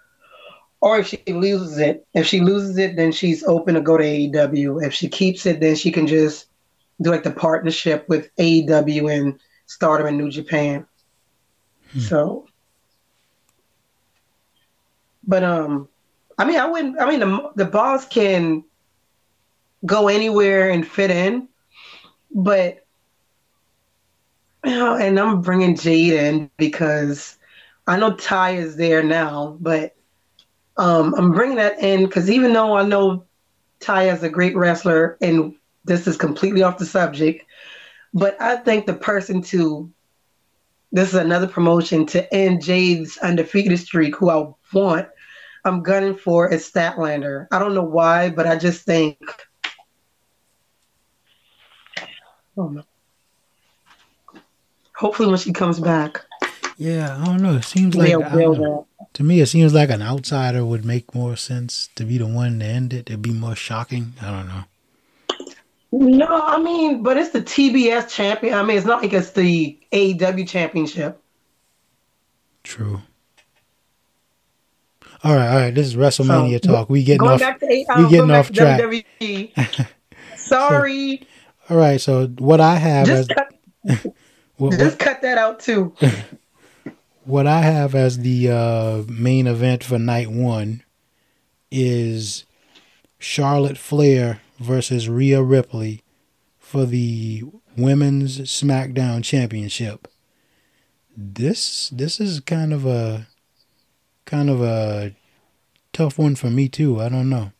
[0.81, 2.07] or if she loses it.
[2.13, 4.85] If she loses it, then she's open to go to AEW.
[4.85, 6.47] If she keeps it, then she can just
[7.01, 10.85] do like the partnership with AEW and start her in New Japan.
[11.97, 12.47] So,
[15.27, 15.88] but um,
[16.39, 16.99] I mean, I wouldn't.
[16.99, 18.63] I mean, the the boss can
[19.85, 21.49] go anywhere and fit in,
[22.31, 22.85] but
[24.63, 27.37] you know, and I'm bringing Jade in because
[27.87, 29.97] I know Ty is there now, but
[30.77, 33.25] um, I'm bringing that in because even though I know
[33.81, 37.43] Ty is a great wrestler, and this is completely off the subject,
[38.13, 39.91] but I think the person to
[40.93, 45.09] this is another promotion to end Jade's undefeated streak, who I want.
[45.65, 47.47] I'm gunning for is Statlander.
[47.51, 49.17] I don't know why, but I just think.
[52.57, 52.83] Oh.
[54.95, 56.25] Hopefully, when she comes back,
[56.79, 57.55] yeah, I don't know.
[57.55, 58.87] It seems like they'll I don't build know.
[59.13, 62.59] to me, it seems like an outsider would make more sense to be the one
[62.59, 63.09] to end it.
[63.09, 64.13] It'd be more shocking.
[64.21, 64.63] I don't know.
[65.91, 68.53] No, I mean, but it's the TBS champion.
[68.53, 71.21] I mean, it's not like it's the AEW championship.
[72.63, 73.01] True.
[75.21, 75.75] All right, all right.
[75.75, 76.89] This is WrestleMania So, talk.
[76.89, 77.41] We getting off.
[77.41, 78.79] back to we getting off track.
[78.79, 79.87] WWE.
[80.37, 81.27] Sorry,
[81.69, 81.99] All right.
[81.99, 83.53] So what I have as just cut,
[83.83, 84.15] what,
[84.57, 85.93] what, just cut that out too.
[87.25, 90.83] what I have as the uh, main event for night one
[91.69, 92.45] is
[93.19, 96.01] Charlotte Flair versus Rhea Ripley
[96.57, 97.43] for the
[97.75, 100.07] women's SmackDown Championship.
[101.15, 103.27] This this is kind of a
[104.29, 105.15] kind of a
[105.91, 107.01] tough one for me too.
[107.01, 107.51] I don't know.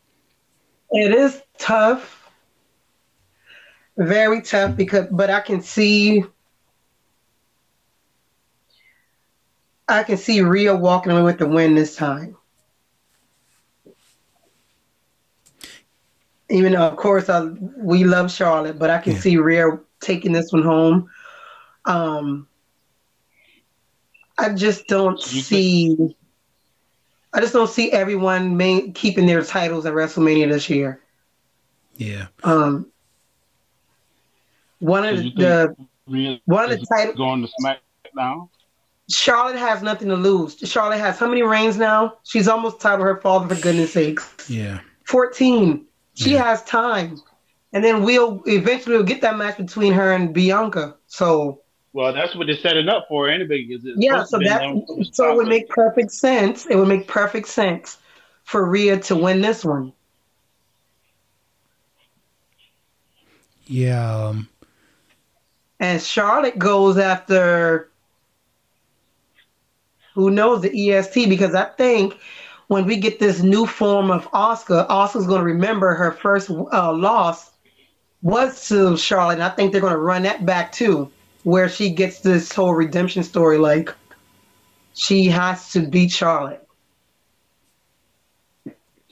[0.92, 2.30] It is tough,
[3.98, 6.24] very tough because, but I can see,
[9.88, 12.38] I can see Rhea walking away with the win this time.
[16.52, 17.46] Even though, of course, I,
[17.78, 19.20] we love Charlotte, but I can Yeah.
[19.20, 21.10] see Rhea taking this one home.
[21.86, 22.48] Um,
[24.38, 26.16] I just don't You see.
[27.34, 31.02] I just don't see everyone main, keeping their titles at WrestleMania this year.
[31.96, 32.28] Yeah.
[32.44, 32.88] Um,
[34.80, 38.50] one of you the think Rhea one of the is title going to SmackDown?
[39.10, 40.58] Charlotte has nothing to lose.
[40.64, 42.18] Charlotte has how many reigns now?
[42.24, 44.50] She's almost tied with her father for goodness sakes.
[44.50, 44.80] Yeah.
[45.04, 45.86] Fourteen.
[46.14, 46.44] She Yeah.
[46.44, 47.18] has time,
[47.74, 50.96] and then we'll eventually we'll get that match between her and Bianca.
[51.08, 51.62] So
[51.92, 53.66] Well, that's what they're setting up for anyway.
[53.66, 56.66] Because it's yeah, so that so it would make perfect sense.
[56.68, 57.98] It would make perfect sense
[58.44, 59.94] for Rhea to win this one.
[63.66, 64.28] Yeah.
[64.28, 64.50] Um,
[65.80, 67.90] and Charlotte goes after
[70.14, 72.18] who knows the EST because I think
[72.68, 76.94] when we get this new form of Asuka, Asuka's going to remember her first uh,
[76.94, 77.52] loss
[78.22, 79.36] was to Charlotte.
[79.36, 81.12] And I think they're going to run that back too,
[81.44, 83.58] where she gets this whole redemption story.
[83.58, 83.94] Like
[84.94, 86.66] she has to beat Charlotte.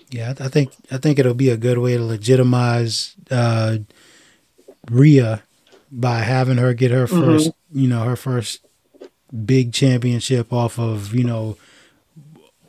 [0.10, 3.78] Yeah, I think I think it'll be a good way to legitimize uh,
[4.90, 5.44] Rhea
[5.92, 7.80] by having her get her 1st mm-hmm.
[7.80, 8.66] you know, her first
[9.46, 11.58] big championship off of, you know,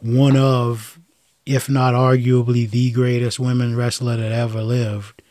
[0.01, 0.99] one of,
[1.47, 5.23] if not arguably the greatest women wrestler that ever lived.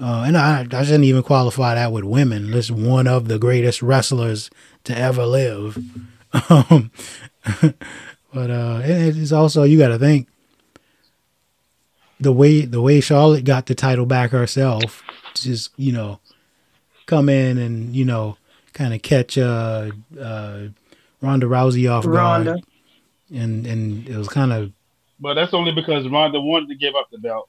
[0.00, 2.52] Uh, and I, I shouldn't even qualify that with women.
[2.52, 4.48] This one of the greatest wrestlers
[4.84, 5.78] to ever live.
[6.50, 6.90] Um,
[8.34, 10.28] but uh, it, it's also you got to think
[12.20, 15.02] the way the way Charlotte got the title back herself,
[15.34, 16.20] just you know,
[17.06, 18.36] come in and you know,
[18.72, 20.64] kind of catch uh, uh,
[21.22, 22.52] Ronda Rousey off Ronda.
[22.52, 22.64] guard,
[23.32, 24.72] and and it was kind of.
[25.20, 27.48] But that's only because Ronda wanted to give up the belt.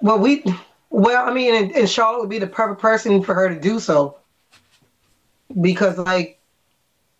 [0.00, 0.44] Well, we,
[0.90, 3.80] well, I mean, and, and Charlotte would be the perfect person for her to do
[3.80, 4.18] so,
[5.60, 6.40] because like,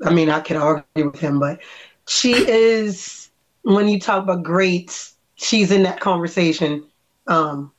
[0.04, 1.60] I mean, I can argue with him, but
[2.06, 3.30] she is
[3.62, 6.84] when you talk about greats she's in that conversation.
[7.26, 7.72] Um,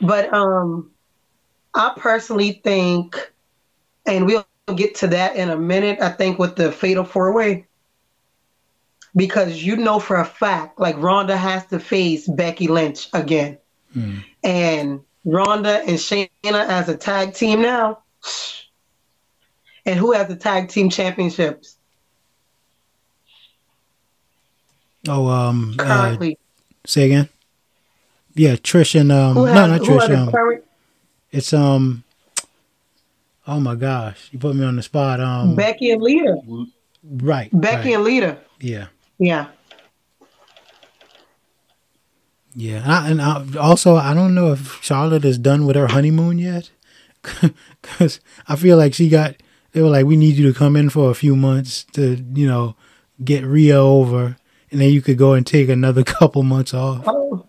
[0.00, 0.90] but um,
[1.74, 3.32] I personally think,
[4.06, 6.00] and we'll get to that in a minute.
[6.00, 7.66] I think with the fatal four way,
[9.14, 13.58] because you know for a fact, like Ronda has to face Becky Lynch again,
[14.00, 14.18] hmm.
[14.44, 17.98] and Ronda and Shayna as a tag team now.
[19.84, 21.76] And who has the tag team championships?
[25.08, 26.34] Oh, um, uh, currently.
[26.34, 27.28] Uh, say again.
[28.34, 30.16] Yeah, Trish and um, has, no, not Trish.
[30.16, 30.64] Um, current?
[31.30, 32.04] it's um.
[33.46, 35.20] Oh my gosh, you put me on the spot.
[35.20, 36.36] Um, Becky and Lita.
[37.02, 37.48] Right.
[37.52, 37.94] Becky right.
[37.94, 38.38] and Lita.
[38.60, 38.88] Yeah.
[39.18, 39.48] Yeah.
[42.58, 45.86] Yeah, and, I, and I, also I don't know if Charlotte is done with her
[45.86, 46.70] honeymoon yet,
[47.82, 49.36] because I feel like she got.
[49.72, 52.48] They were like, "We need you to come in for a few months to, you
[52.48, 52.74] know,
[53.22, 54.36] get Rhea over."
[54.70, 57.04] and then you could go and take another couple months off.
[57.06, 57.46] Oh,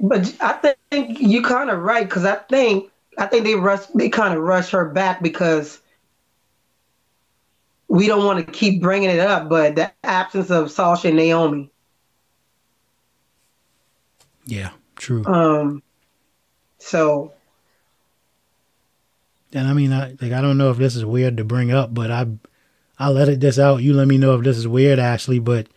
[0.00, 4.08] but I think you're kind of right because I think I think they rush they
[4.08, 5.80] kind of rush her back because
[7.88, 11.70] we don't want to keep bringing it up, but the absence of Sasha and Naomi.
[14.46, 15.24] Yeah, true.
[15.24, 15.82] Um,
[16.78, 17.32] so.
[19.52, 21.94] And I mean, I like I don't know if this is weird to bring up,
[21.94, 22.26] but I,
[22.98, 23.82] I let it this out.
[23.82, 25.38] You let me know if this is weird, Ashley.
[25.38, 25.68] But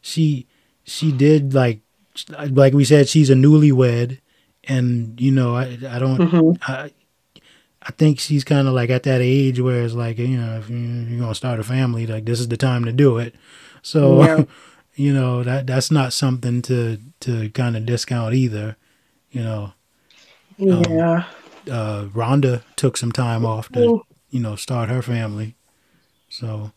[0.00, 0.46] she
[0.84, 1.80] she did like
[2.50, 4.18] like we said she's a newlywed
[4.64, 6.70] and you know i i don't mm-hmm.
[6.70, 6.90] i
[7.82, 10.68] i think she's kind of like at that age where it's like you know if
[10.68, 13.34] you're gonna start a family like this is the time to do it
[13.82, 14.44] so yeah.
[15.00, 18.76] you know that that's not something to to kind of discount either
[19.30, 19.72] you know
[20.58, 21.24] yeah um,
[21.70, 24.00] uh ronda took some time off to mm.
[24.30, 25.54] you know start her family
[26.28, 26.72] so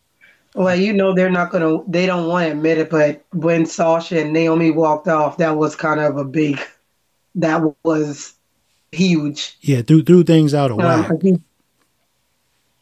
[0.56, 1.80] well, you know they're not gonna.
[1.88, 5.76] They don't want to admit it, but when Sasha and Naomi walked off, that was
[5.76, 6.60] kind of a big.
[7.34, 8.36] That was
[8.92, 9.58] huge.
[9.62, 11.40] Yeah, threw threw things out of uh, whack.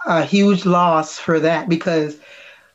[0.06, 2.20] A huge loss for that because,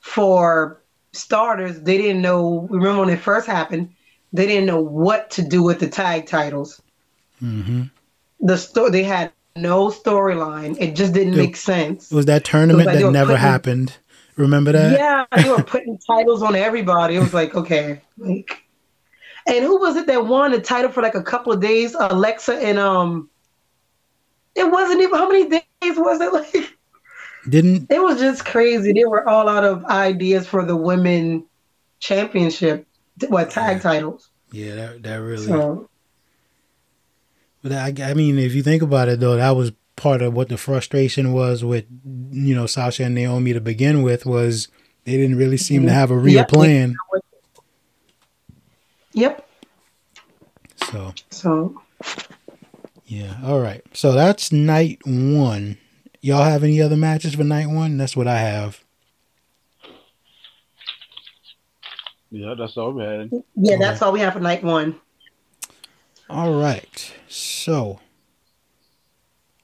[0.00, 0.81] for
[1.16, 2.66] starters, they didn't know.
[2.70, 3.94] Remember when it first happened,
[4.33, 6.81] they didn't know what to do with the tag titles.
[7.42, 7.85] Mm-hmm.
[8.40, 10.76] The story they had no storyline.
[10.81, 12.12] It just didn't it, make sense.
[12.12, 13.96] It was that tournament was like that never putting, happened.
[14.37, 14.92] Remember that?
[14.92, 17.16] Yeah, they were putting titles on everybody.
[17.16, 18.62] It was like, okay, like,
[19.46, 21.96] and who was it that won the title for like a couple of days?
[21.98, 23.31] Alexa and um,
[24.55, 26.33] it wasn't even how many days was it?
[26.55, 26.76] Like,
[27.48, 28.92] didn't it was just crazy.
[28.92, 31.44] They were all out of ideas for the women
[32.00, 32.87] championship,
[33.28, 33.82] what tag yeah.
[33.82, 34.30] titles.
[34.52, 35.46] Yeah, that that really.
[35.46, 35.88] So,
[37.62, 40.48] but I, I mean, if you think about it, though, that was part of what
[40.48, 41.86] the frustration was with
[42.30, 44.68] you know Sasha and Naomi to begin with was
[45.05, 45.97] they didn't really seem to mm-hmm.
[45.97, 46.49] have a real yep.
[46.49, 46.97] plan.
[49.12, 49.49] Yep.
[50.90, 51.14] So.
[51.30, 51.82] So.
[53.07, 53.36] Yeah.
[53.44, 53.82] All right.
[53.94, 55.78] So that's night one.
[56.21, 57.97] Y'all have any other matches for night one?
[57.97, 58.83] That's what I have.
[62.31, 63.31] Yeah, that's all we had.
[63.55, 65.01] Yeah, that's all we have for night one.
[66.29, 67.12] All right.
[67.29, 68.01] So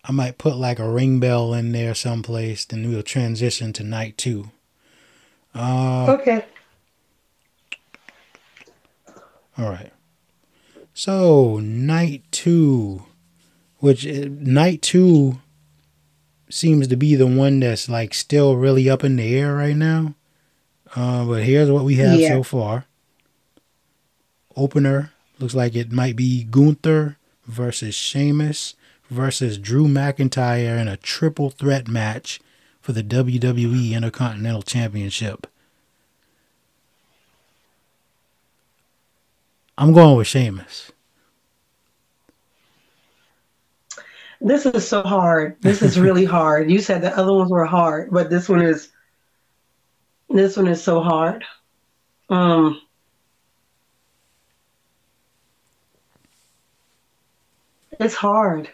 [0.04, 4.16] I might put like a ring bell in there someplace, then we'll transition to night
[4.16, 4.50] two.
[5.54, 6.44] Uh, okay.
[9.58, 9.92] All right.
[10.94, 13.04] So night two,
[13.78, 15.40] which uh, night two
[16.52, 20.14] seems to be the one that's like still really up in the air right now.
[20.94, 22.28] Uh, but here's what we have Yeah.
[22.36, 22.84] so far.
[24.54, 28.74] Opener looks like it might be Gunther versus Sheamus
[29.10, 32.38] versus Drew McIntyre in a triple threat match
[32.82, 35.46] for the WWE Intercontinental Championship.
[39.78, 40.91] I'm going with Sheamus.
[44.44, 45.56] This is so hard.
[45.60, 46.70] This is really hard.
[46.70, 48.90] You said the other ones were hard, but this one is
[50.28, 51.44] this one is so hard.
[52.28, 52.80] Um
[58.00, 58.68] It's hard.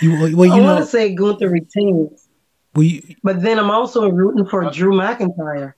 [0.00, 2.28] You, well, well, I you want to say Gunther retains,
[2.74, 5.74] well, you, but then I'm also rooting for Drew McIntyre.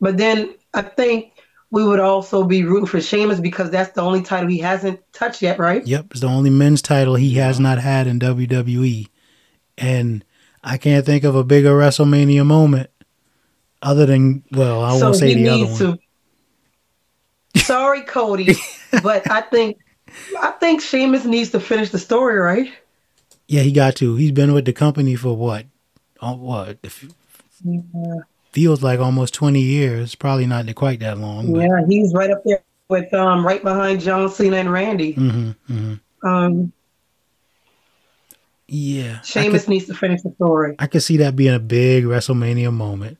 [0.00, 1.34] But then I think
[1.70, 5.40] we would also be rooting for Sheamus because that's the only title he hasn't touched
[5.40, 5.86] yet, right?
[5.86, 9.08] Yep, it's the only men's title he has not had in WWE.
[9.78, 10.24] And
[10.64, 12.90] I can't think of a bigger WrestleMania moment
[13.82, 15.78] other than, well, I won't say the other one.
[15.78, 15.98] to.
[17.60, 18.54] Sorry, Cody,
[19.02, 19.78] but I think
[20.40, 22.72] I think Sheamus needs to finish the story, right?
[23.48, 24.14] Yeah, he got to.
[24.16, 25.66] He's been with the company for what?
[26.20, 26.78] Oh, what?
[26.82, 27.12] If-
[28.52, 30.14] Feels like almost 20 years.
[30.14, 31.52] Probably not quite that long.
[31.52, 35.12] But, Yeah, he's right up there with um right behind John Cena and Randy.
[35.12, 35.94] hmm hmm
[36.24, 36.72] Um,
[38.66, 39.20] Yeah.
[39.22, 40.74] Sheamus could, needs to finish the story.
[40.78, 43.18] I could see that being a big WrestleMania moment.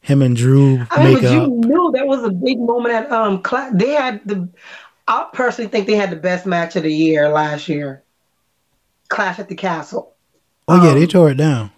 [0.00, 3.42] Him and Drew I mean, you knew that was a big moment at um.
[3.42, 4.48] Cla- they had the.
[5.08, 8.04] I personally think they had the best match of the year last year.
[9.08, 10.14] Clash at the Castle.
[10.68, 11.72] Oh, yeah, they um, tore it down.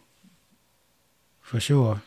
[1.40, 2.02] For sure.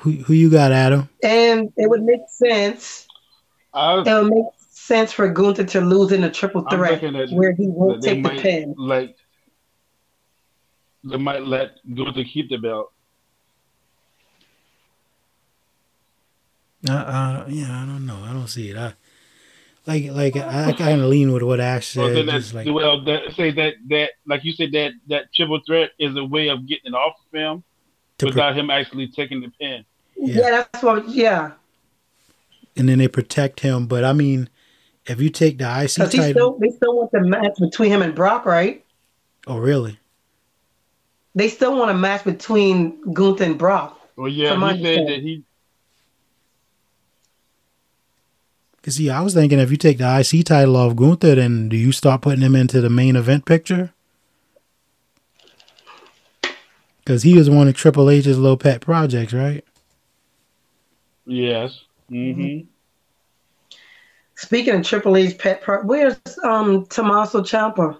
[0.00, 1.08] Who, who you got, Adam?
[1.22, 3.06] And it would make sense.
[3.74, 7.30] I, It would make sense for Gunther to lose in a triple threat thinking that,
[7.30, 8.74] where he that won't they take the might pin.
[8.78, 9.16] like
[11.04, 12.92] they might let Gunther keep the belt.
[16.88, 18.22] Uh, uh, yeah, I don't know.
[18.24, 18.76] I don't see it.
[18.76, 18.94] I
[19.86, 22.14] like, like I, kind of lean with what Ash said.
[22.14, 25.60] then just that's, like, well, that, say that that like you said that that triple
[25.66, 27.64] threat is a way of getting it off of him
[28.18, 29.84] to pro- without him actually taking the pin.
[30.16, 30.34] Yeah.
[30.34, 30.50] Yeah.
[30.50, 31.08] that's what.
[31.08, 31.52] Yeah,
[32.76, 33.86] and then they protect him.
[33.86, 34.48] But I mean,
[35.06, 38.02] if you take the IC because title, still they still want the match between him
[38.02, 38.84] and Brock, right?
[39.46, 39.98] oh really?
[41.34, 44.00] They still want a match between Gunther and Brock.
[44.16, 45.44] Well, yeah, From he said that he
[48.76, 51.76] Because see, I was thinking if you take the IC title off Gunther, then do
[51.76, 53.92] you start putting him into the main event picture?
[57.08, 59.64] Because he was one of Triple H's little pet projects, right?
[61.24, 61.80] yes.
[62.10, 62.66] Mm-hmm.
[64.34, 67.96] Speaking of Triple H's pet, pro- where's um Tommaso Ciampa?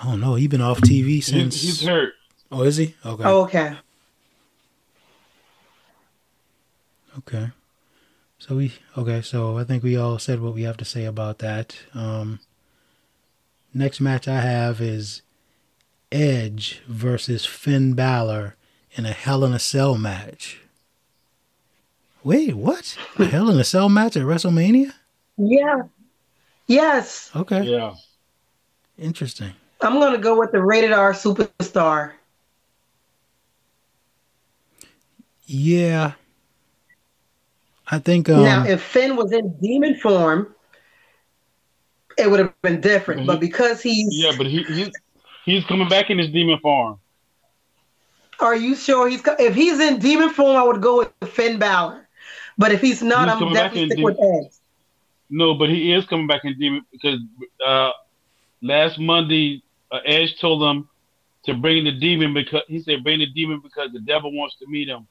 [0.00, 0.36] I don't know.
[0.36, 1.60] He's been off TV since.
[1.60, 2.12] He's, he's hurt.
[2.52, 2.94] Oh, is he?
[3.04, 3.24] Okay.
[3.24, 3.76] Oh, okay.
[7.18, 7.48] Okay.
[8.38, 9.22] So we okay.
[9.22, 11.74] So I think we all said what we have to say about that.
[11.94, 12.38] Um,
[13.74, 15.22] next match I have is
[16.12, 18.56] Edge versus Finn Balor
[18.92, 20.60] in a Hell in a Cell match.
[22.22, 22.96] Wait, what?
[23.18, 24.92] A Hell in a Cell match at WrestleMania?
[25.36, 25.82] Yeah.
[26.66, 27.94] Yes, Okay, Yeah.
[28.98, 29.52] interesting.
[29.80, 32.12] I'm gonna go with the rated R superstar.
[35.46, 36.12] Yeah,
[37.90, 38.28] I think.
[38.28, 40.54] Um, now, if Finn was in demon form,
[42.16, 43.26] it would have been different.
[43.26, 44.90] But because he's, Yeah, but he he's
[45.44, 46.98] he's coming back in his demon form.
[48.40, 49.20] are you sure he's?
[49.22, 52.08] co- If he's in demon form, I would go with Finn Balor.
[52.58, 54.52] But if he's not, He's I'm coming back definitely in stick with Edge.
[55.30, 57.20] No, but he is coming back in demon because
[57.64, 57.90] uh,
[58.62, 59.62] last Monday
[59.92, 60.88] uh, Edge told him
[61.44, 64.66] to bring the demon because he said bring the demon because the devil wants to
[64.68, 65.06] meet him.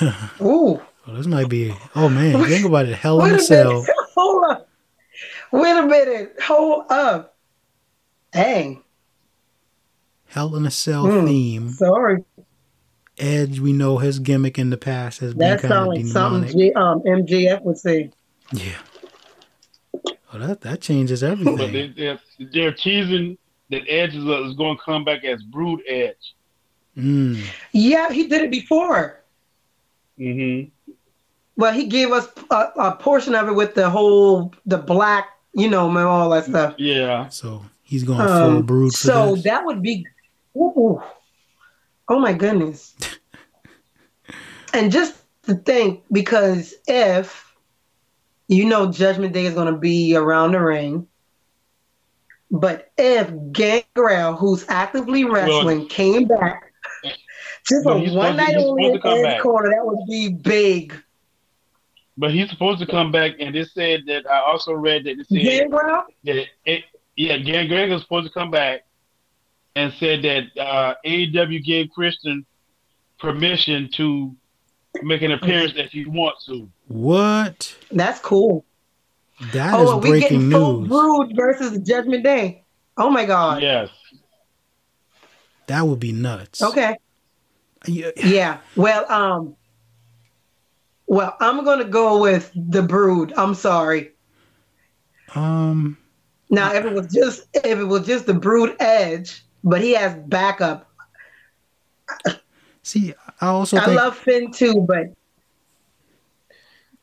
[0.40, 1.74] Ooh, well, this might be.
[1.96, 2.94] Oh man, think about it.
[2.96, 3.80] Hell in wait a a Cell.
[3.80, 3.94] minute.
[4.14, 4.68] Hold up.
[5.52, 6.36] Wait a minute.
[6.42, 7.36] Hold up.
[8.32, 8.82] Dang.
[10.30, 11.26] Hell in a Cell Hmm.
[11.26, 11.70] theme.
[11.70, 12.24] Sorry.
[13.18, 15.98] Edge, we know his gimmick in the past has been That kind of sounds like
[16.06, 16.12] demonic.
[16.50, 18.10] something G, um, MJF would say.
[18.52, 18.78] Yeah.
[20.32, 21.72] Oh, that that changes But everything.
[21.72, 22.18] they, they're,
[22.52, 23.36] they're teasing
[23.70, 26.34] that Edge is, is going to come back as Brood Edge.
[26.96, 27.42] Mm.
[27.72, 29.20] Yeah, he did it before.
[30.18, 30.68] Mm-hmm.
[31.56, 35.68] Well, he gave us a, a portion of it with the whole the black, you
[35.68, 36.74] know, and all that stuff.
[36.78, 37.28] Yeah.
[37.28, 38.28] So he's going full
[38.58, 39.44] Um, brood for so this.
[39.44, 40.06] that would be,
[40.56, 41.02] ooh,
[42.08, 42.94] oh my goodness.
[44.74, 47.54] and just to think, because if
[48.48, 51.06] you know Judgment Day is going to be around the ring.
[52.52, 56.70] But if Gangrel, who's actively wrestling, well, came back
[57.68, 60.94] just a one night only in the corner, that would be big.
[62.16, 65.26] But he's supposed to come back, and it said that I also read that it
[65.28, 66.04] said Gangrel.
[66.24, 66.84] That it,
[67.16, 68.80] yeah, Gangrel is supposed to come back,
[69.76, 72.44] and said that uh, AEW gave Christian
[73.18, 74.34] permission to
[75.02, 76.68] make an appearance if he wants to.
[76.88, 77.76] What?
[77.90, 78.64] That's cool.
[79.52, 80.88] That oh, is breaking we news.
[80.88, 82.64] Brood versus Judgment Day.
[82.96, 83.62] Oh my god.
[83.62, 83.88] Yes.
[85.66, 86.62] That would be nuts.
[86.62, 86.96] Okay.
[87.86, 88.10] Yeah.
[88.16, 88.58] yeah.
[88.76, 89.56] Well, um.
[91.06, 93.32] Well, I'm gonna go with the Brood.
[93.36, 94.12] I'm sorry.
[95.34, 95.96] Um.
[96.50, 100.14] Now, if it was just if it was just the Brood Edge, but he has
[100.26, 100.90] backup.
[102.82, 105.06] See, I also I think, love Finn too, but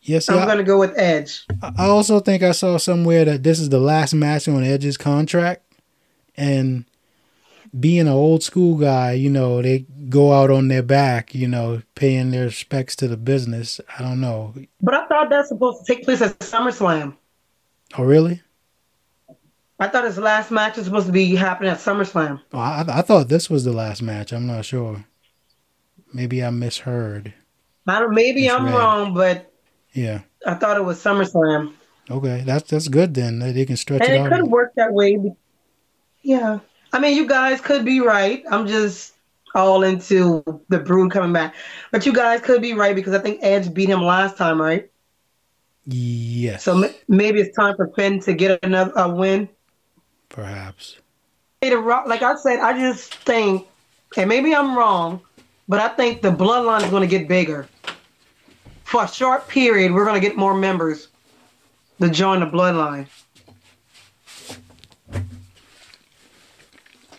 [0.01, 1.45] yes, I'm gonna go with Edge.
[1.61, 5.63] I also think I saw somewhere that this is the last match on Edge's contract,
[6.35, 6.85] and
[7.77, 11.81] being an old school guy, you know, they go out on their back, you know,
[11.95, 13.79] paying their respects to the business.
[13.99, 14.53] I don't know.
[14.81, 17.15] But I thought that's supposed to take place at SummerSlam.
[17.97, 18.41] Oh, really?
[19.79, 22.41] I thought his last match was supposed to be happening at SummerSlam.
[22.51, 24.31] Oh, I, I thought this was the last match.
[24.31, 25.05] I'm not sure.
[26.13, 27.33] Maybe I misheard.
[27.87, 28.13] I don't.
[28.13, 28.61] Maybe misread.
[28.61, 29.51] I'm wrong, but
[29.93, 31.73] yeah, I thought it was SummerSlam.
[32.09, 33.39] Okay, that's that's good then.
[33.39, 34.31] They can stretch and it, it out.
[34.31, 35.35] could work that way.
[36.21, 36.59] Yeah,
[36.91, 38.43] I mean, you guys could be right.
[38.49, 39.13] I'm just
[39.53, 41.55] all into the Brood coming back,
[41.91, 44.89] but you guys could be right because I think Edge beat him last time, right?
[45.85, 46.63] Yes.
[46.63, 49.49] So maybe it's time for Finn to get another a win.
[50.29, 50.97] Perhaps.
[51.61, 53.67] Like I said, I just think,
[54.15, 55.21] and maybe I'm wrong,
[55.67, 57.67] but I think the bloodline is going to get bigger.
[58.83, 61.09] For a short period, we're going to get more members
[61.99, 63.07] to join the bloodline.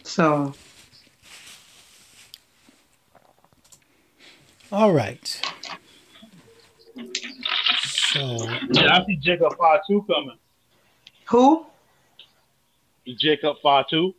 [0.03, 0.55] So.
[4.73, 5.41] All right.
[7.83, 8.49] So.
[8.71, 10.39] Yeah, I see Jacob Fatu coming.
[11.27, 11.67] Who?
[13.17, 14.15] Jacob Fatu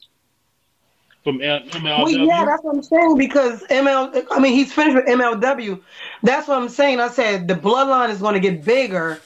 [1.24, 2.04] from MLW.
[2.04, 4.26] Well, yeah, that's what I'm saying because ML.
[4.32, 5.82] I mean, he's finished with MLW.
[6.24, 7.00] That's what I'm saying.
[7.00, 9.20] I said the bloodline is going to get bigger.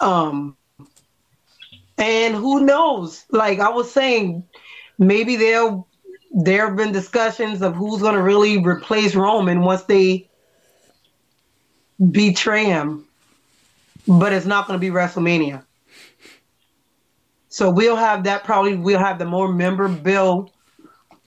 [0.00, 0.56] Um,
[1.98, 3.24] and who knows?
[3.30, 4.44] Like I was saying,
[4.98, 5.82] maybe there
[6.32, 10.28] there have been discussions of who's going to really replace Roman once they
[12.10, 13.04] betray him,
[14.08, 15.64] but it's not going to be WrestleMania.
[17.52, 18.76] So we'll have that probably.
[18.76, 20.50] We'll have the more member bill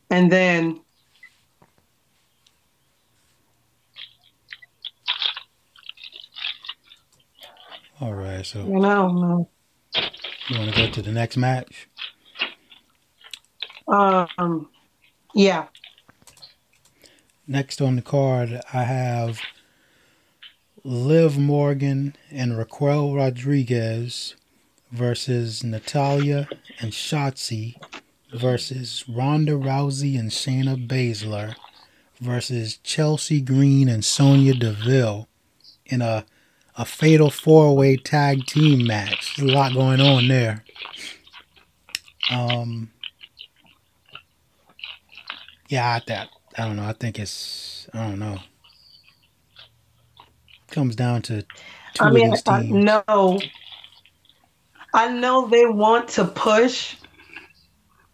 [0.10, 0.82] and then
[8.02, 9.50] all right so you know
[10.50, 11.88] you want to go to the next match
[13.88, 14.70] um
[15.34, 15.68] yeah
[17.48, 19.42] next on the card i have
[20.84, 24.36] liv morgan and raquel rodriguez
[24.96, 26.48] versus natalya
[26.80, 27.76] and shotzi
[28.34, 31.56] versus Ronda Rousey and Shayna Baszler
[32.20, 35.28] versus Chelsea Green and Sonya Deville
[35.86, 36.26] in a
[36.78, 39.36] a fatal four way tag team match.
[39.36, 40.64] There's a lot going on there.
[42.32, 42.92] Um,
[45.70, 46.84] yeah, I, that I don't know.
[46.86, 48.40] I think it's I don't know.
[50.18, 51.44] It Comes down to
[51.94, 52.90] two I mean, of these teams.
[52.90, 53.40] I know.
[54.96, 56.96] I know they want to push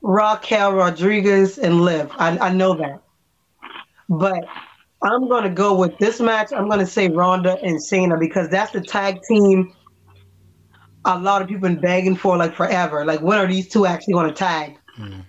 [0.02, 2.12] Raquel Rodriguez and Liv.
[2.18, 3.02] I, I know that.
[4.10, 4.44] But
[5.04, 6.52] I'm going to go with this match.
[6.52, 9.74] I'm going to say Ronda and Shayna because that's the tag team
[11.06, 13.06] a lot of people been begging for like forever.
[13.06, 15.24] Like, when are these two actually going to tag mm.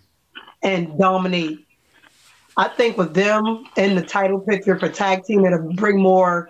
[0.62, 1.66] and dominate?
[2.57, 6.48] I think with them in the title picture for tag team, it'll bring more,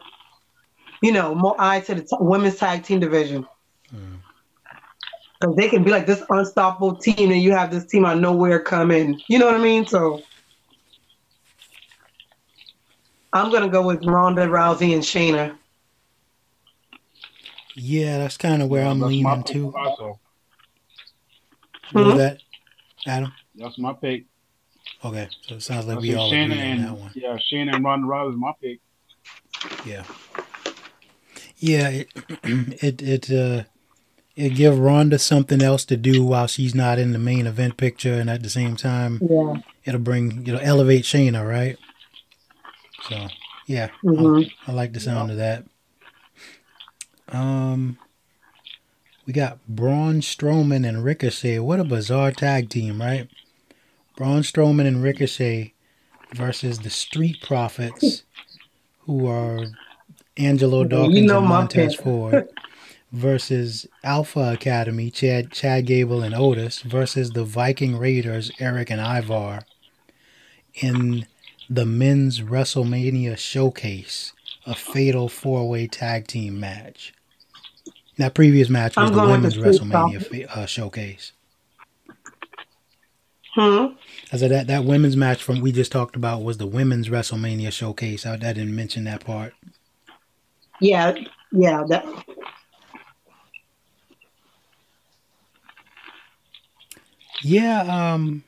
[1.01, 3.47] you know, more eyes to the t- women's tag team division.
[5.43, 8.61] Because they can be like this unstoppable team, and you have this team out nowhere
[8.61, 9.21] coming.
[9.27, 9.85] You know what I mean?
[9.85, 10.23] So
[13.33, 15.57] I'm gonna go with Ronda Rousey and Shayna.
[17.75, 19.75] Yeah, that's kind of where I'm leaning too.
[19.77, 20.21] Also.
[21.91, 22.19] What mm-hmm.
[22.19, 22.39] that,
[23.07, 23.33] Adam?
[23.57, 24.27] That's my pick.
[25.05, 27.11] Okay, so it sounds like we all Shayna agree and, on that one.
[27.17, 28.81] Yeah, Shayna and Ronda Rousey is my pick.
[29.85, 30.05] Yeah.
[31.57, 32.13] Yeah, it
[32.45, 33.65] it, it uh
[34.35, 38.15] it give Ronda something else to do while she's not in the main event picture,
[38.15, 39.55] and at the same time, yeah.
[39.85, 41.77] it'll bring it'll elevate Shayna, right?
[43.09, 43.29] So
[43.67, 44.51] yeah, mm-hmm.
[44.67, 45.65] I, I, like the sound of that.
[47.29, 47.99] Um,
[49.27, 51.59] we got Braun Strowman and Ricochet.
[51.59, 53.29] What a bizarre tag team, right?
[54.17, 55.75] Braun Strowman and Ricochet
[56.35, 58.25] versus the Street Profits,
[59.01, 59.67] who are
[60.37, 62.49] Angelo Dawkins you know and Montez Ford,
[63.13, 69.61] versus Alpha Academy, Chad Chad Gable and Otis, versus the Viking Raiders, Eric and Ivar,
[70.75, 71.27] in
[71.69, 74.33] the men's WrestleMania showcase,
[74.67, 77.13] a fatal four way tag team match.
[78.19, 81.33] That previous match was I'm the women's WrestleMania uh, showcase.
[83.55, 83.87] Hmm.
[84.33, 87.71] I said that that women's match from we just talked about was the women's WrestleMania
[87.71, 88.25] showcase.
[88.25, 89.53] I, I didn't mention that part.
[90.81, 91.15] Yeah,
[91.51, 91.85] yeah.
[91.87, 92.07] That.
[97.41, 98.45] Yeah, um,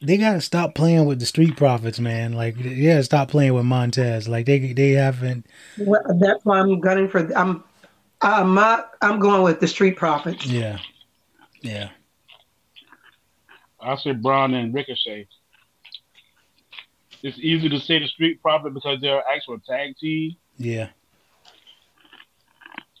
[0.00, 2.32] they gotta stop playing with the Street Profits, man.
[2.32, 4.28] Like, yeah, stop playing with Montez.
[4.28, 5.46] Like they they haven't.
[5.78, 7.32] Well, that's why I'm gunning for.
[7.36, 7.62] I'm,
[8.22, 8.92] I'm not.
[9.02, 10.46] I'm going with the Street Profits.
[10.46, 10.78] Yeah,
[11.60, 11.90] yeah.
[13.80, 15.28] I say Braun and Ricochet.
[17.22, 20.36] It's easy to say the Street Profit because they're actual tag team.
[20.58, 20.88] Yeah.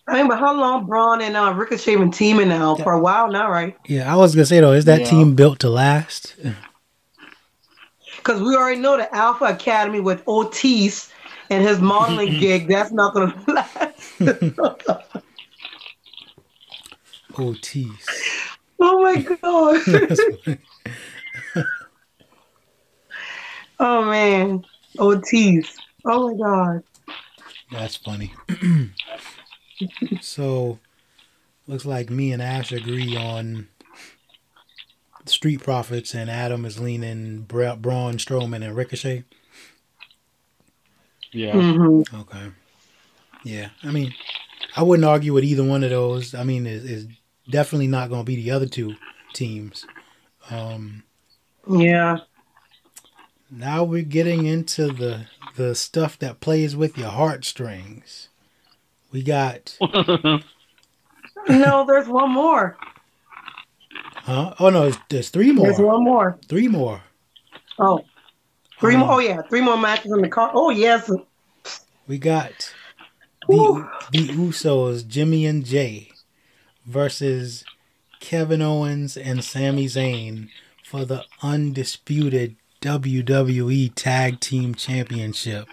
[0.08, 2.76] I mean, but how long Braun and uh, Ricochet been teaming now?
[2.76, 3.76] For a while now, right?
[3.86, 5.06] Yeah, I was gonna say though, is that yeah.
[5.06, 6.36] team built to last?
[8.16, 11.12] Because we already know the Alpha Academy with Otis
[11.50, 14.20] and his modeling gig, that's not gonna last.
[17.38, 18.06] Otis.
[18.80, 20.58] Oh my god.
[23.80, 24.64] oh man.
[24.98, 25.76] Otis.
[26.04, 26.82] Oh my god.
[27.72, 28.32] That's funny.
[30.20, 30.78] so
[31.66, 33.68] looks like me and Ash agree on
[35.26, 39.24] Street Profits and Adam is leaning Bra- Braun Strowman and Ricochet.
[41.32, 41.52] Yeah.
[41.52, 42.16] Mm-hmm.
[42.16, 42.46] Okay.
[43.44, 43.68] Yeah.
[43.82, 44.14] I mean,
[44.76, 46.34] I wouldn't argue with either one of those.
[46.34, 47.06] I mean, it's, it's
[47.50, 48.94] definitely not going to be the other two
[49.32, 49.84] teams.
[50.50, 51.02] Um,
[51.70, 52.18] yeah.
[53.50, 58.28] Now we're getting into the the stuff that plays with your heartstrings.
[59.12, 59.76] We got.
[61.48, 62.76] no, there's one more.
[64.14, 64.54] Huh?
[64.58, 65.66] Oh no, there's, three more.
[65.66, 66.38] There's one more.
[66.48, 67.02] Three more.
[67.78, 68.04] Oh,
[68.80, 69.12] three um, more.
[69.12, 70.50] Oh yeah, three more matches in the car.
[70.52, 71.10] Oh yes.
[72.08, 72.74] We got
[73.48, 76.10] the the Usos, Jimmy and Jey,
[76.84, 77.64] versus
[78.20, 80.48] Kevin Owens and Sami Zayn
[80.84, 85.68] for the undisputed WWE Tag Team Championship.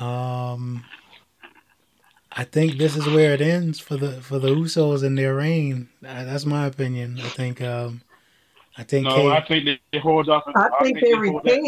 [0.00, 0.84] Um,
[2.36, 5.88] I think this is where it ends for the for the Usos in their reign.
[6.00, 7.18] That's my opinion.
[7.20, 7.60] I think.
[7.60, 8.02] Um,
[8.76, 9.06] I think.
[9.06, 10.44] No, I think they hold off.
[10.46, 11.64] I, I think, think, they, retain.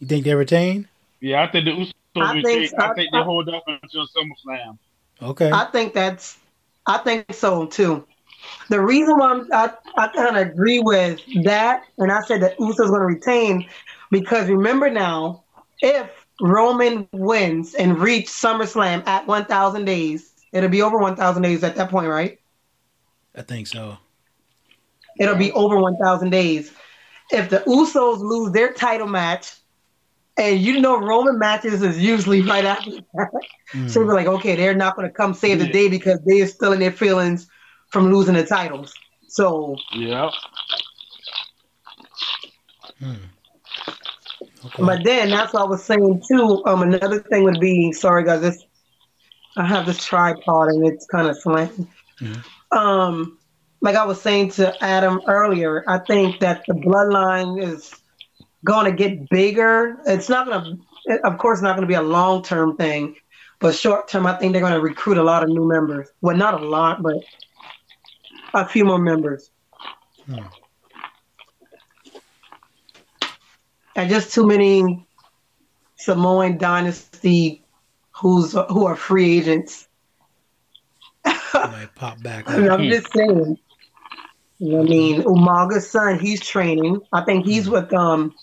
[0.00, 0.88] You think they retain?
[1.20, 2.68] Yeah, I think the Usos I retain.
[2.68, 4.78] Think, I, I think they hold off until SummerSlam.
[5.22, 5.50] Okay.
[5.52, 6.38] I think that's.
[6.86, 8.04] I think so too.
[8.68, 12.58] The reason why I'm, i I, kind of agree with that, and I said that
[12.58, 13.68] Usos going to retain,
[14.10, 15.44] because remember now,
[15.80, 21.76] if Roman wins and reach SummerSlam at 1,000 days, it'll be over 1,000 days at
[21.76, 22.40] that point, right?
[23.36, 23.96] I think so.
[25.20, 26.72] It'll be over 1,000 days.
[27.30, 29.52] If the Usos lose their title match,
[30.36, 33.30] and you know Roman matches is usually right after that,
[33.72, 33.88] mm.
[33.88, 36.72] so we're like, okay, they're not going to come save the day because they're still
[36.72, 37.46] in their feelings
[37.90, 38.92] from losing the titles.
[39.28, 40.30] So yeah.
[42.98, 43.14] Hmm.
[44.64, 44.82] Okay.
[44.82, 46.62] But then that's what I was saying too.
[46.66, 48.64] Um, another thing would be sorry guys, this
[49.56, 51.88] I have this tripod and it's kind of slanting.
[52.20, 52.78] Mm-hmm.
[52.78, 53.38] Um,
[53.80, 57.94] like I was saying to Adam earlier, I think that the bloodline is
[58.64, 59.98] going to get bigger.
[60.06, 63.16] It's not going to, of course, not going to be a long term thing,
[63.58, 66.08] but short term, I think they're going to recruit a lot of new members.
[66.20, 67.16] Well, not a lot, but
[68.54, 69.50] a few more members.
[70.26, 70.44] Hmm.
[73.96, 75.06] And just too many
[75.96, 77.62] Samoan dynasty
[78.10, 79.88] who's who are free agents.
[81.24, 82.44] might pop back.
[82.48, 83.58] I'm just saying.
[84.60, 87.00] I mean, Umaga's son, he's training.
[87.12, 87.72] I think he's hmm.
[87.72, 88.34] with um.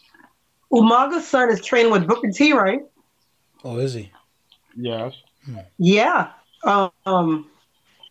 [0.71, 2.81] Umaga's son is training with Booker T, right?
[3.63, 4.11] Oh, is he?
[4.75, 5.13] Yes.
[5.77, 6.31] Yeah.
[6.63, 7.47] Um.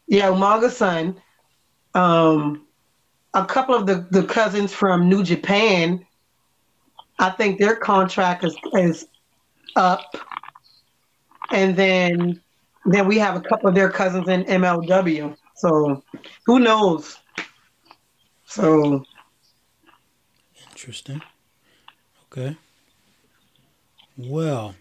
[0.07, 1.21] Yeah, Umaga's son.
[1.95, 2.67] Um.
[3.35, 6.05] A couple of the the cousins from New Japan
[7.19, 9.07] I think their contract is is
[9.77, 10.17] up,
[11.51, 12.41] and then
[12.85, 15.37] then we have a couple of their cousins in MLW.
[15.57, 16.03] So
[16.47, 17.19] who knows?
[18.45, 19.05] So
[20.71, 21.23] interesting.
[22.31, 22.57] Okay.
[24.17, 24.75] Well,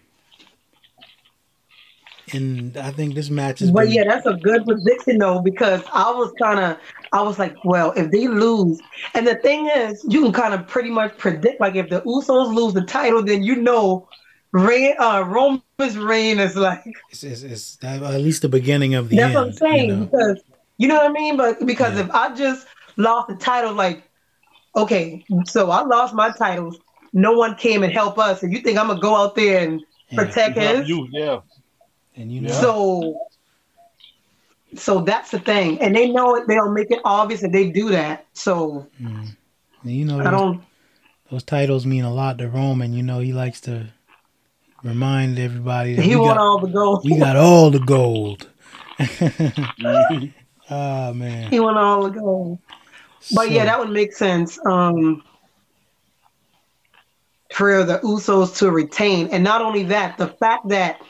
[2.34, 3.70] and I think this match is.
[3.70, 3.92] But been...
[3.92, 6.78] yeah, that's a good prediction though, because I was kind of,
[7.12, 8.80] I was like, well, if they lose,
[9.14, 12.54] and the thing is, you can kind of pretty much predict, like if the Usos
[12.54, 14.08] lose the title, then you know,
[14.52, 19.16] Ray, uh, Roman's reign is like, it's, it's, it's, at least the beginning of the.
[19.16, 20.04] That's end, what I'm saying you know?
[20.06, 20.40] because
[20.78, 21.36] you know what I mean.
[21.36, 22.04] But because yeah.
[22.04, 22.66] if I just
[22.96, 24.02] lost the title, like,
[24.74, 26.78] okay, so I lost my titles,
[27.12, 29.82] no one came and helped us, and you think I'm gonna go out there and
[30.14, 30.76] protect yeah.
[30.76, 30.88] his?
[30.88, 31.40] You, yeah.
[32.18, 33.28] And you know, so
[34.76, 36.48] so that's the thing, and they know it.
[36.48, 38.26] They'll make it obvious that they do that.
[38.32, 39.28] So mm.
[39.84, 40.62] you know, those, I don't.
[41.30, 42.92] Those titles mean a lot to Roman.
[42.92, 43.86] You know, he likes to
[44.82, 47.04] remind everybody that he want got, all the gold.
[47.04, 48.48] We got all the gold.
[50.70, 52.58] oh man, he want all the gold.
[53.32, 54.58] But so, yeah, that would make sense.
[54.66, 55.22] Um,
[57.52, 61.00] for the Usos to retain, and not only that, the fact that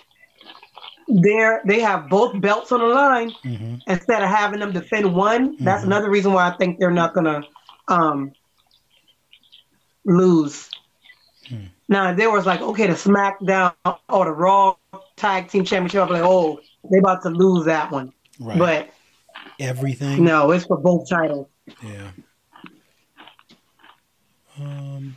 [1.09, 3.77] they're they have both belts on the line mm-hmm.
[3.87, 5.55] instead of having them defend one.
[5.55, 5.65] Mm-hmm.
[5.65, 7.43] That's another reason why I think they're not gonna
[7.89, 8.33] um,
[10.05, 10.71] lose.
[11.49, 11.67] Hmm.
[11.89, 13.73] Now, if there was like, okay, the SmackDown
[14.11, 14.77] or the Raw
[15.17, 18.13] Tag Team Championship, I'm like, oh, they about to lose that one.
[18.39, 18.59] Right.
[18.59, 18.91] But
[19.59, 20.25] everything.
[20.25, 21.49] No, it's for both titles.
[21.83, 22.11] Yeah.
[24.61, 25.17] Um.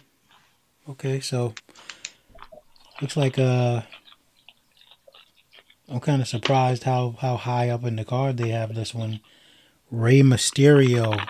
[0.89, 1.53] Okay, so
[3.01, 3.81] looks like uh
[5.91, 9.19] I'm kind of surprised how, how high up in the card they have this one.
[9.91, 11.21] Rey Mysterio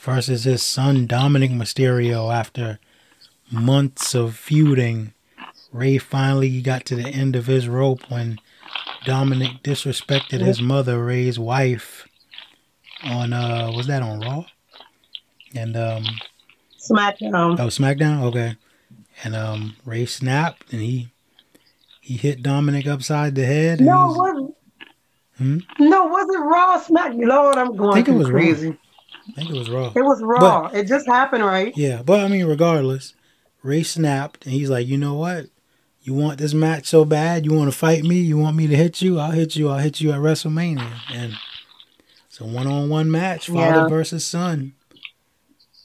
[0.00, 2.80] versus his son Dominic Mysterio after
[3.52, 5.14] months of feuding.
[5.72, 8.40] Rey finally got to the end of his rope when
[9.04, 12.08] Dominic disrespected his mother, Rey's wife,
[13.04, 14.44] on uh was that on Raw?
[15.54, 16.04] And um
[16.78, 17.60] SmackDown.
[17.60, 18.24] Oh, SmackDown.
[18.24, 18.56] Okay.
[19.22, 21.10] And um Rey snapped and he
[22.10, 23.80] he hit Dominic upside the head.
[23.80, 24.54] No, it wasn't.
[25.38, 25.58] Hmm?
[25.78, 27.12] No, was it Raw Smack?
[27.14, 28.70] Lord, I'm going I think it was crazy.
[28.70, 28.76] Raw.
[29.28, 29.92] I think it was Raw.
[29.94, 30.62] It was Raw.
[30.62, 31.72] But, it just happened, right?
[31.76, 33.14] Yeah, but I mean, regardless,
[33.62, 35.50] Rey snapped, and he's like, you know what?
[36.02, 37.44] You want this match so bad?
[37.44, 38.16] You want to fight me?
[38.16, 39.20] You want me to hit you?
[39.20, 39.68] I'll hit you.
[39.68, 40.92] I'll hit you at WrestleMania.
[41.12, 41.34] And
[42.26, 43.88] it's a one-on-one match, father yeah.
[43.88, 44.74] versus son.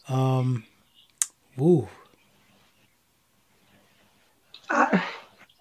[0.10, 0.64] Um,
[1.56, 1.88] woo.
[4.72, 5.04] I,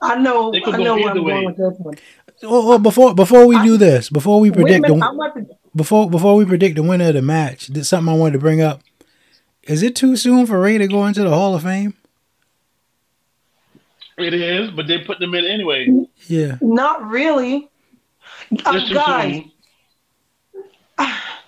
[0.04, 0.52] I know.
[0.54, 1.32] I know where I'm way.
[1.32, 1.94] going with this one.
[2.42, 6.44] Well, well, before before we do this, before we predict minute, the before before we
[6.44, 8.82] predict the winner of the match, there's something I wanted to bring up.
[9.62, 11.94] Is it too soon for Rey to go into the Hall of Fame?
[14.18, 15.88] It is, but they put them in anyway.
[16.26, 16.58] Yeah.
[16.60, 17.68] Not really.
[18.64, 19.44] Uh, guys.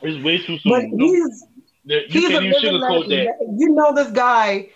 [0.03, 0.73] It's way too soon.
[0.73, 1.45] But he's,
[1.85, 3.57] you he's can't even sugarcoat that.
[3.59, 4.71] You know this guy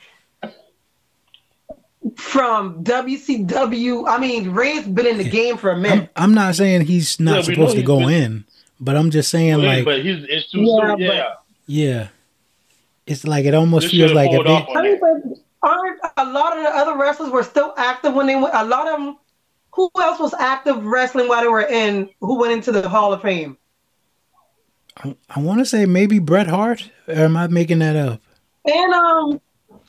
[2.16, 4.08] from WCW.
[4.08, 6.10] I mean, Rey's been in the game for a minute.
[6.16, 8.44] I'm, I'm not saying he's not yeah, supposed to go been, in,
[8.78, 10.98] but I'm just saying yeah, like, but he's it's too yeah, soon.
[10.98, 11.34] Yeah,
[11.66, 12.08] yeah.
[13.06, 16.56] It's like it almost this feels like if they, I mean, but aren't a lot
[16.56, 18.54] of the other wrestlers were still active when they went?
[18.54, 19.18] A lot of them.
[19.74, 22.10] Who else was active wrestling while they were in?
[22.20, 23.56] Who went into the Hall of Fame?
[24.96, 26.90] I, I want to say maybe Bret Hart.
[27.06, 28.20] Or am I making that up?
[28.64, 29.40] And um,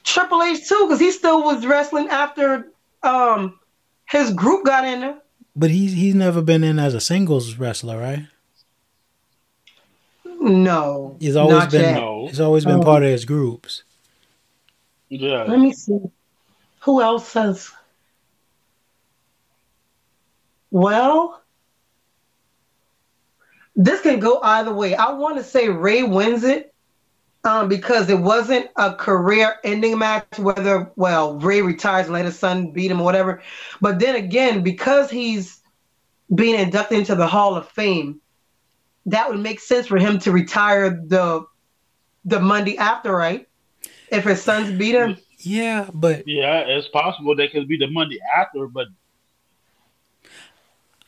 [0.04, 2.72] Triple H too, because he still was wrestling after
[3.04, 3.60] um
[4.10, 5.18] his group got in there.
[5.56, 8.28] But he's he's never been in as a singles wrestler, right?
[10.26, 11.18] No.
[11.20, 12.28] He's always been no.
[12.28, 12.84] he's always been oh.
[12.84, 13.84] part of his groups.
[15.10, 15.44] Yeah.
[15.44, 16.00] Let me see.
[16.82, 17.72] Who else says
[20.72, 21.42] well
[23.76, 24.96] this can go either way.
[24.96, 26.71] I want to say Rey wins it
[27.44, 30.38] um, because it wasn't a career-ending match.
[30.38, 33.42] Whether well, Rey retires and let his son beat him or whatever.
[33.80, 35.60] But then again, because he's
[36.34, 38.22] being inducted into the Hall of Fame,
[39.08, 41.46] that would make sense for him to retire the
[42.26, 43.48] the Monday after, right?
[44.10, 45.18] If his sons beat him.
[45.40, 48.88] Yeah, but yeah, it's possible they could be the Monday after, but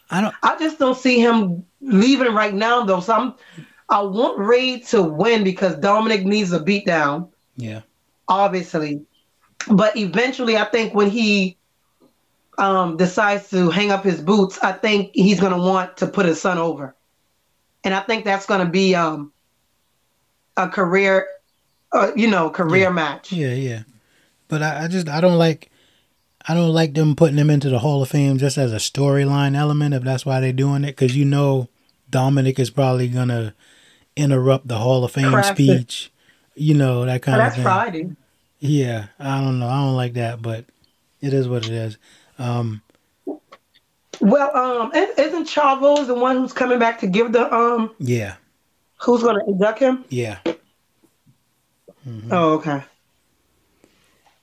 [0.10, 0.36] I don't.
[0.42, 3.00] I just don't see him leaving right now, though.
[3.00, 3.34] So I'm
[3.90, 7.30] I want Rey to win because Dominic needs a beatdown.
[7.58, 7.82] Yeah.
[8.28, 9.06] Obviously.
[9.70, 11.58] But eventually I think when he
[12.58, 16.42] um, decides to hang up his boots, I think he's gonna want to put his
[16.42, 16.96] son over.
[17.84, 19.32] And I think that's gonna be um,
[20.58, 21.28] a career
[21.94, 22.90] uh, you know, career yeah.
[22.90, 23.32] match.
[23.32, 23.84] Yeah, yeah.
[24.48, 25.70] But I, I just I don't like
[26.48, 29.56] I don't like them putting him into the Hall of Fame just as a storyline
[29.56, 31.70] element if that's why they're doing it because you know
[32.10, 33.54] Dominic is probably gonna
[34.16, 36.12] interrupt the Hall of Fame speech.
[36.56, 37.64] You know that kind oh, of thing.
[37.64, 38.16] That's Friday.
[38.60, 39.68] Yeah, I don't know.
[39.68, 40.66] I don't like that, but
[41.22, 41.98] it is what it is.
[42.40, 42.82] Um,
[44.22, 47.92] Well, um, isn't Chavo the one who's coming back to give the um?
[48.00, 48.36] Yeah.
[49.02, 50.06] Who's going to induct him?
[50.10, 50.40] Yeah.
[52.08, 52.32] Mm-hmm.
[52.32, 52.84] Oh, okay.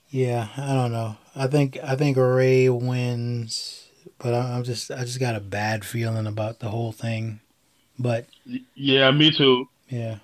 [0.09, 1.17] Yeah, I don't know.
[1.35, 3.87] I think I think Rey wins,
[4.19, 7.40] but I'm just I just got a bad feeling about the whole thing.
[8.01, 8.25] But
[8.75, 9.69] yeah, me too.
[9.89, 10.17] Yeah,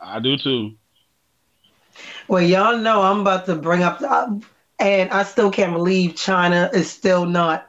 [0.00, 0.74] I do too.
[2.28, 4.38] Well, y'all know I'm about to bring up, uh,
[4.78, 7.68] and I still can't believe Chyna is still not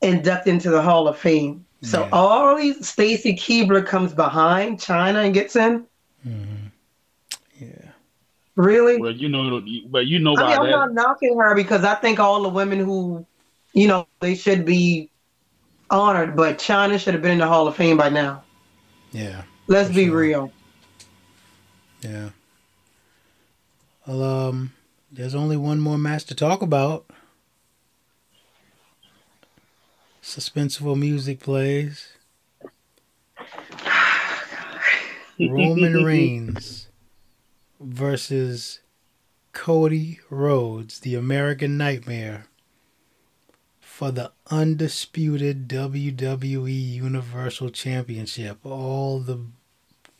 [0.00, 1.64] inducted into the Hall of Fame.
[1.82, 2.10] So yeah.
[2.12, 5.84] all these Stacy Keibler comes behind Chyna and gets in.
[6.26, 6.66] Mm-hmm.
[7.58, 7.90] Yeah.
[8.56, 9.00] Really?
[9.00, 10.36] Well, you know, but you know.
[10.36, 10.70] I mean, I'm that.
[10.70, 13.24] not knocking her because I think all the women who,
[13.72, 15.10] you know, they should be
[15.90, 18.42] honored, but Chyna should have been in the Hall of Fame by now.
[19.12, 19.42] Yeah.
[19.66, 20.18] Let's be sure.
[20.18, 20.52] real.
[22.00, 22.30] Yeah.
[24.06, 24.72] Well, um,
[25.10, 27.06] there's only one more match to talk about.
[30.22, 32.12] Suspenseful music plays.
[35.40, 36.88] Roman Reigns
[37.80, 38.80] versus
[39.52, 42.46] Cody Rhodes, the American Nightmare,
[43.98, 48.64] for the undisputed WWE Universal Championship.
[48.64, 49.40] All the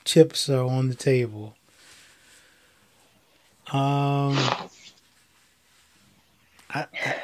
[0.05, 1.55] chips are on the table.
[3.73, 4.37] Um,
[6.75, 7.15] I, I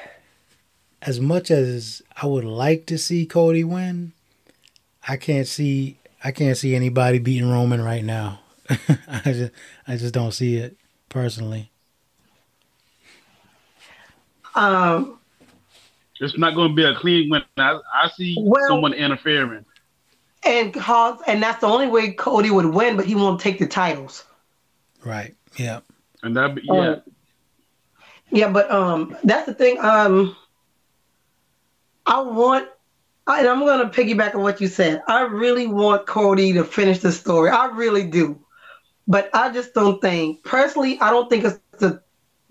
[1.02, 4.12] as much as I would like to see Cody win,
[5.08, 8.42] I can't see I can't see anybody beating Roman right now.
[9.08, 9.52] I just
[9.88, 10.76] I just don't see it
[11.08, 11.72] personally.
[14.54, 15.18] Um,
[16.20, 17.42] it's not going to be a clean win.
[17.56, 19.64] I, I see well, someone interfering.
[20.44, 23.66] And cause, and that's the only way Cody would win, but he won't take the
[23.66, 24.24] titles.
[25.04, 25.34] Right.
[25.56, 25.80] Yeah.
[26.22, 26.72] And that yeah.
[26.72, 27.02] Um,
[28.30, 29.78] yeah, but um, that's the thing.
[29.80, 30.36] Um,
[32.06, 32.68] I want,
[33.26, 35.02] and I'm going to piggyback on what you said.
[35.08, 37.50] I really want Cody to finish the story.
[37.50, 38.38] I really do.
[39.06, 41.58] But I just don't think, personally, I don't think it's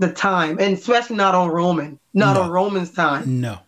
[0.07, 2.43] the the time, and especially not on Roman, not no.
[2.43, 3.41] on Roman's time.
[3.41, 3.59] No.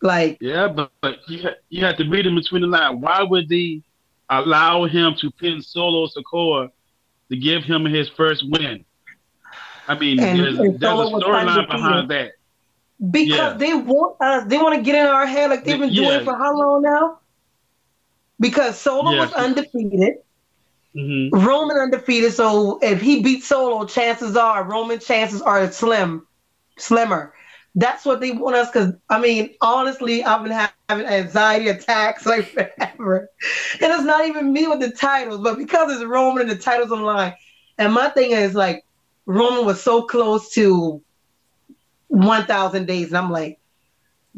[0.00, 2.98] Like yeah, but, but you ha- you have to read in between the lines.
[3.00, 3.82] Why would they
[4.28, 6.70] allow him to pin Solo Sikoa
[7.30, 8.84] to give him his first win?
[9.86, 12.32] I mean, and, there's, and there's a storyline behind that.
[13.10, 13.52] Because yeah.
[13.54, 16.10] they want us, they want to get in our head like they've been yeah.
[16.10, 17.18] doing for how long now?
[18.38, 19.20] Because Solo yeah.
[19.20, 20.14] was undefeated.
[20.96, 21.38] Mm-hmm.
[21.38, 26.26] Roman undefeated, so if he beats Solo, chances are Roman chances are slim,
[26.78, 27.34] slimmer.
[27.74, 28.70] That's what they want us.
[28.70, 33.30] Because I mean, honestly, I've been having anxiety attacks like forever,
[33.80, 36.92] and it's not even me with the titles, but because it's Roman and the titles
[36.92, 37.34] online.
[37.78, 38.84] And my thing is like,
[39.26, 41.02] Roman was so close to
[42.08, 43.08] 1,000 days.
[43.08, 43.58] And I'm like,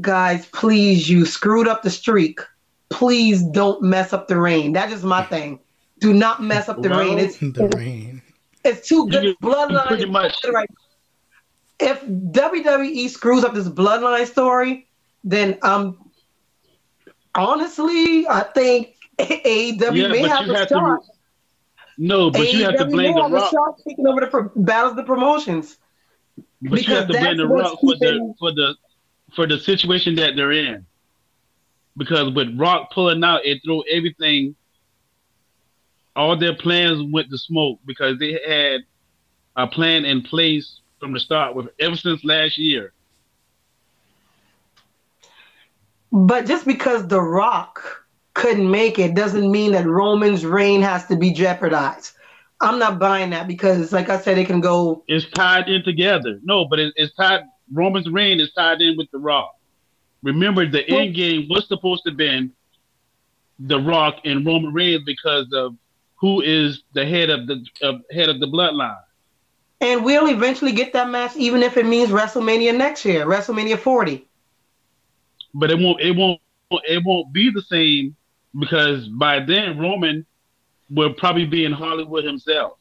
[0.01, 2.41] guys, please, you screwed up the streak.
[2.91, 4.73] Please don't mess up the reign.
[4.75, 5.59] That is my thing.
[6.01, 7.19] Do not mess up the well, reign.
[7.19, 8.23] It's the reign.
[8.65, 9.37] It's too good.
[9.43, 9.87] Bloodline.
[9.87, 10.35] Pretty much.
[10.51, 10.69] Right.
[11.81, 14.87] If WWE screws up this bloodline story,
[15.23, 16.11] then um,
[17.35, 21.01] honestly, I think AEW yeah, may have a shot.
[21.99, 23.79] no, but AEW you have to blame the Rock.
[23.87, 25.79] taking over the pro- battles, the promotions.
[26.37, 28.77] But because you have to blame the Rock for the for the
[29.35, 30.87] for the situation that they're in.
[31.97, 34.57] Because with Rock pulling out, it threw everything.
[36.17, 38.83] All their plans went to smoke because they had
[39.57, 42.93] a plan in place from the start with ever since last year.
[46.13, 48.05] But just because The Rock
[48.35, 52.13] couldn't make it doesn't mean that Roman's reign has to be jeopardized.
[52.61, 55.05] I'm not buying that because, like I said, it can go.
[55.09, 56.39] It's tied in together.
[56.45, 57.43] No, but it, it's tied.
[57.73, 59.55] Roman's reign is tied in with the Rock.
[60.23, 62.51] Remember, the well, end game was supposed to be
[63.59, 65.77] the Rock and Roman Reigns because of
[66.25, 68.97] who is the head of the uh, head of the bloodline.
[69.83, 74.27] And we'll eventually get that match, even if it means WrestleMania next year, WrestleMania 40.
[75.53, 76.01] But it won't.
[76.01, 76.41] It won't.
[76.89, 78.17] It won't be the same
[78.59, 80.25] because by then Roman
[80.89, 82.79] will probably be in Hollywood himself.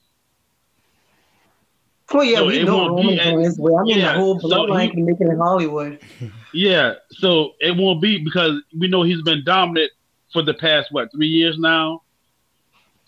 [2.13, 3.73] Well, yeah, so we know Roman's on his way.
[3.73, 5.99] I mean, yeah, the whole bloodline so can make it in Hollywood.
[6.55, 9.91] Yeah, so it won't be because we know he's been dominant
[10.31, 12.02] for the past what three years now.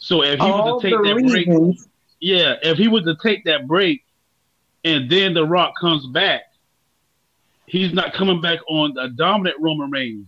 [0.06, 1.82] So if he All was to take that reasons.
[1.82, 1.90] break,
[2.20, 4.06] yeah, if he was to take that break,
[4.84, 6.44] and then The Rock comes back,
[7.66, 10.28] he's not coming back on a dominant Roman Reigns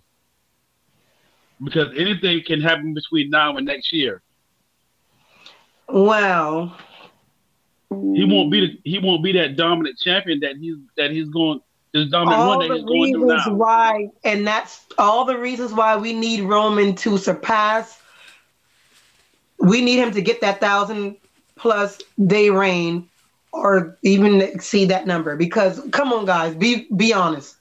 [1.63, 4.23] because anything can happen between now and next year.
[5.87, 6.75] Well,
[7.91, 11.61] he won't be the, he won't be that dominant champion that he's that he's going
[11.93, 13.53] This dominant all run that the he's going through reasons now.
[13.53, 18.01] why, and that's all the reasons why we need Roman to surpass.
[19.59, 21.17] We need him to get that thousand
[21.55, 23.07] plus day reign
[23.51, 25.35] or even exceed that number.
[25.35, 27.55] Because come on, guys, be be honest.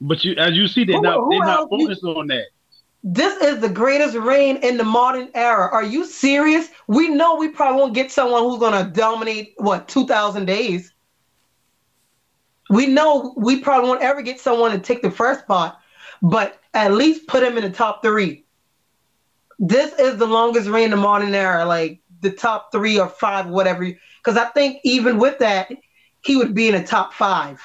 [0.00, 2.26] But you, as you see, they're Who- not who they're not else you- focused on
[2.28, 2.46] that.
[3.04, 5.68] This is the greatest reign in the modern era.
[5.72, 6.68] Are you serious?
[6.88, 10.92] We know we probably won't get someone who's gonna dominate what two thousand days.
[12.70, 15.80] We know we probably won't ever get someone to take the first spot,
[16.22, 18.44] but at least put him in the top three.
[19.58, 23.46] This is the longest reign in the modern era, like the top three or five,
[23.48, 23.84] whatever.
[23.84, 25.70] Because I think even with that,
[26.24, 27.60] he would be in the top five.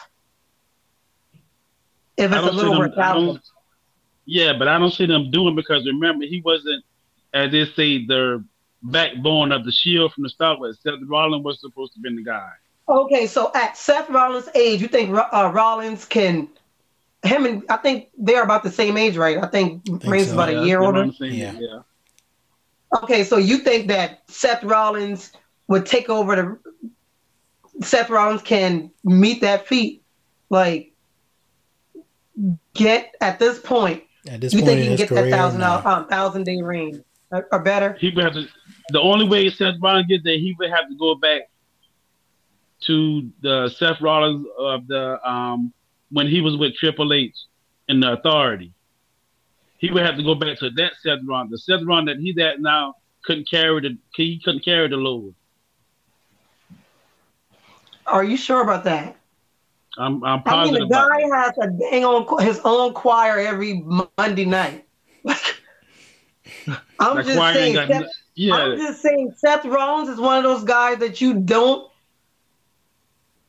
[2.18, 2.80] If it's a little them.
[2.80, 3.14] worth I out.
[3.16, 3.41] don't,
[4.26, 6.84] yeah, but I don't see them doing because remember he wasn't,
[7.34, 8.44] as they say, the
[8.84, 10.60] backbone of the Shield from the start.
[10.60, 12.52] But Seth Rollins was supposed to be the guy.
[12.88, 16.50] Okay, so at Seth Rollins' age, you think uh, Rollins can
[17.24, 19.38] him and I think they're about the same age, right?
[19.38, 21.05] I think, Think Reigns is so, about Yeah, a year older.
[21.19, 21.53] Yeah.
[21.57, 21.80] yeah.
[23.01, 25.32] Okay, so you think that Seth Rollins
[25.67, 26.59] would take over the
[27.82, 30.03] Seth Rollins can meet that feat,
[30.49, 30.93] like
[32.76, 34.03] get at this point.
[34.28, 35.82] At this you point think he can get that thousand no.
[35.84, 37.93] um, thousand day reign or, or better?
[37.93, 38.47] He would have to.
[38.89, 41.49] The only way Seth Rollins gets there, he would have to go back
[42.82, 45.74] to the Seth Rollins of the um
[46.14, 47.36] when he was with Triple H
[47.89, 48.72] in the Authority.
[49.80, 51.51] He would have to go back to that Seth Rollins.
[51.51, 52.93] The Seth Rollins that he's at now
[53.26, 55.36] couldn't carry the he couldn't carry the load.
[58.05, 59.18] Are you sure about that?
[59.97, 60.76] I'm I'm positive.
[60.76, 63.84] I mean, the guy has a dang on his own choir every
[64.18, 64.86] Monday night.
[66.99, 68.05] I'm That just saying, got Seth,
[68.36, 71.91] yeah, I'm just saying, Seth Rollins is one of those guys that you don't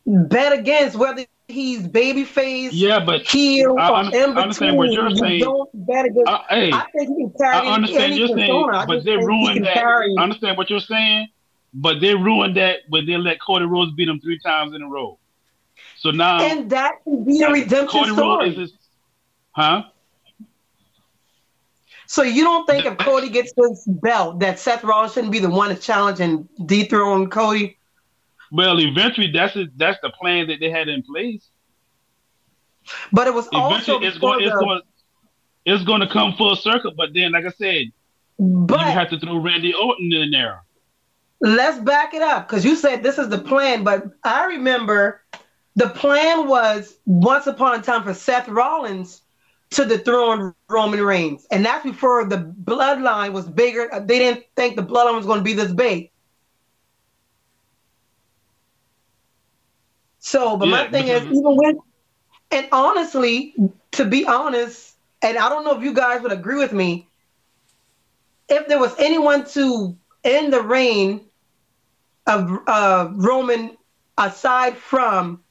[0.07, 5.17] bet against, whether he's babyface, yeah, but heel, I or I understand what you're You
[5.17, 5.43] saying.
[5.43, 6.29] against.
[6.29, 9.75] uh, hey, I think he can carry I understand you're saying, but they ruined that.
[9.75, 11.29] carry- I understand what you're saying,
[11.73, 14.89] but they ruined that when they let Cody Rhodes beat him three times in a
[14.89, 15.19] row.
[15.97, 18.51] So now and that can be a redemption Cody story.
[18.51, 18.73] Is his,
[19.53, 19.85] huh?
[22.07, 25.49] So you don't think if Cody gets this belt that Seth Rollins shouldn't be the
[25.51, 27.79] one to challenge and dethrone Cody?
[28.53, 31.49] Well, eventually that's it, that's the plan that they had in place.
[33.13, 34.81] But it was also Eventually, it's before going it's going
[35.65, 36.93] it's going to come full circle.
[36.97, 37.87] But then, like I said,
[38.39, 40.63] but you have to throw Randy Orton in there.
[41.41, 43.85] let's back it up because you said this is the plan.
[43.85, 45.23] But I remember
[45.77, 49.23] the plan was once upon a time for Seth Rollins
[49.71, 53.89] to dethrone Roman Reigns, and that's before the bloodline was bigger.
[54.05, 56.11] They didn't think the bloodline was going to be this big.
[60.25, 61.77] So, but my thing is, even with,
[62.51, 63.55] and honestly,
[63.93, 67.07] to be honest, and I don't know if you guys would agree with me,
[68.49, 69.95] if there was anyone to
[70.25, 71.27] end the reign
[72.27, 73.77] of uh, Roman
[74.16, 75.43] aside from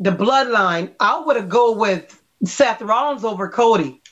[0.00, 4.02] the bloodline, I would have go with Seth Rollins over Cody.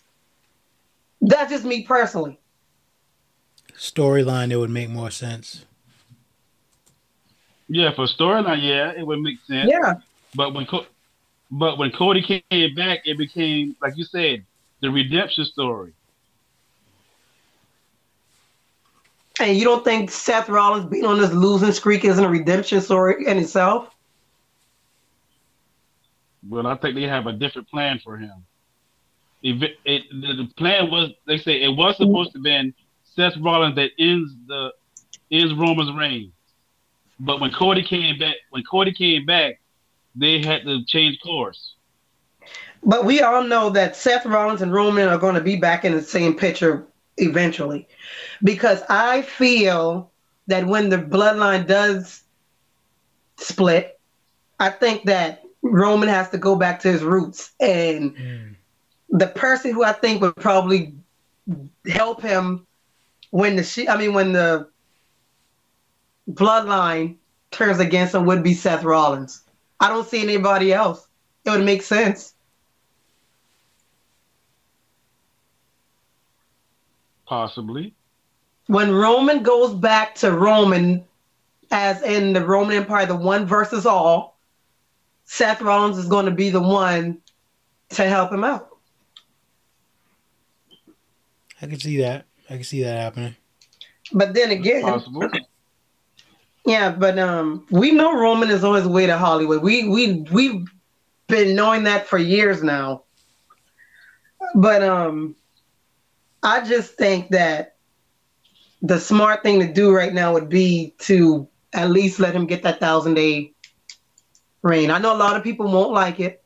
[1.20, 2.38] That's just me personally.
[3.76, 5.64] Storyline, it would make more sense.
[7.68, 9.70] Yeah, for storyline, yeah, it would make sense.
[9.70, 9.94] Yeah.
[10.34, 10.86] But when Co-
[11.50, 14.44] but when Cody came back, it became like you said,
[14.80, 15.92] the redemption story.
[19.40, 23.24] And you don't think Seth Rollins being on this losing streak isn't a redemption story
[23.26, 23.94] in itself?
[26.48, 28.44] Well, I think they have a different plan for him.
[29.42, 33.76] It, it, the, the plan was, they say it was supposed to be Seth Rollins
[33.76, 34.72] that ends the
[35.30, 36.32] ends Roman's reign.
[37.20, 39.60] But when Cody came back, when Cody came back,
[40.14, 41.74] they had to change course.
[42.82, 45.92] But we all know that Seth Rollins and Roman are going to be back in
[45.92, 47.88] the same picture eventually.
[48.42, 50.10] Because I feel
[50.46, 52.22] that when the bloodline does
[53.36, 53.98] split,
[54.60, 57.50] I think that Roman has to go back to his roots.
[57.60, 58.56] And Mm.
[59.10, 60.94] the person who I think would probably
[61.86, 62.66] help him
[63.30, 64.68] when the she I mean when the
[66.30, 67.16] bloodline
[67.50, 69.42] turns against him would be Seth Rollins.
[69.80, 71.06] I don't see anybody else.
[71.44, 72.34] It would make sense.
[77.26, 77.94] Possibly.
[78.68, 81.04] when Roman goes back to Roman,
[81.70, 84.38] as in the Roman Empire, the one versus all,
[85.24, 87.18] Seth Rollins is going to be the one
[87.90, 88.68] to help him out.
[91.60, 92.24] I can see that.
[92.48, 93.36] I can see that happening.
[94.12, 95.28] But then again, Possible.
[96.68, 99.62] Yeah, but um, we know Roman is on his way to Hollywood.
[99.62, 100.66] We we we've
[101.26, 103.04] been knowing that for years now.
[104.54, 105.34] But um
[106.42, 107.76] I just think that
[108.82, 112.62] the smart thing to do right now would be to at least let him get
[112.64, 113.54] that thousand day
[114.62, 114.90] reign.
[114.90, 116.42] I know a lot of people won't like it,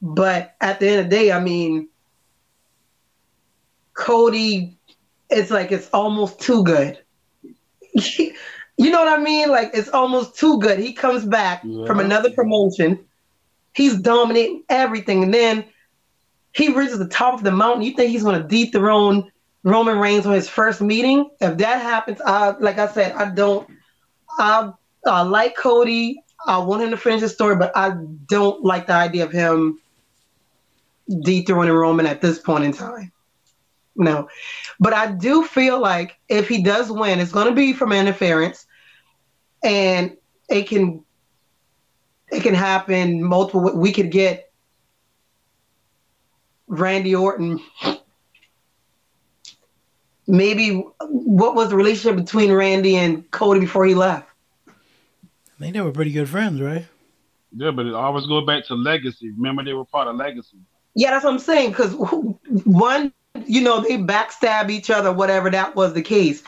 [0.00, 1.88] but at the end of the day, I mean,
[3.94, 4.78] Cody,
[5.30, 6.98] it's like it's almost too good.
[8.76, 9.48] You know what I mean?
[9.48, 10.78] Like it's almost too good.
[10.78, 11.86] He comes back yeah.
[11.86, 13.04] from another promotion.
[13.74, 15.64] He's dominating everything, and then
[16.52, 17.82] he reaches the top of the mountain.
[17.82, 19.30] You think he's going to dethrone
[19.64, 21.30] Roman Reigns on his first meeting?
[21.40, 23.68] If that happens, I like I said, I don't.
[24.38, 24.72] I
[25.06, 26.22] I like Cody.
[26.46, 27.94] I want him to finish the story, but I
[28.28, 29.78] don't like the idea of him
[31.22, 33.12] dethroning Roman at this point in time.
[33.94, 34.28] No,
[34.80, 38.66] but I do feel like if he does win, it's going to be from interference,
[39.62, 40.16] and
[40.48, 41.04] it can
[42.30, 43.76] it can happen multiple.
[43.76, 44.50] We could get
[46.66, 47.60] Randy Orton.
[50.26, 54.28] Maybe what was the relationship between Randy and Cody before he left?
[54.66, 54.72] I
[55.58, 56.86] think they were pretty good friends, right?
[57.54, 59.30] Yeah, but it always goes back to legacy.
[59.30, 60.56] Remember, they were part of legacy.
[60.94, 61.70] Yeah, that's what I'm saying.
[61.70, 61.92] Because
[62.64, 63.12] one,
[63.46, 66.42] you know, they backstab each other, whatever that was the case.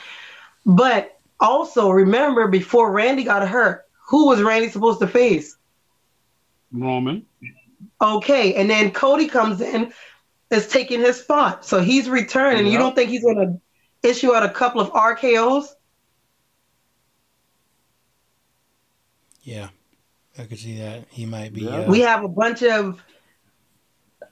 [0.66, 5.56] But also remember, before Randy got hurt, who was Randy supposed to face?
[6.72, 7.26] Roman.
[8.00, 9.92] Okay, and then Cody comes in,
[10.50, 12.66] is taking his spot, so he's returning.
[12.66, 12.72] Yep.
[12.72, 15.74] You don't think he's going to issue out a couple of RKO's?
[19.42, 19.68] Yeah,
[20.38, 21.04] I could see that.
[21.10, 21.62] He might be.
[21.62, 21.80] Yeah.
[21.80, 23.02] Uh, we have a bunch of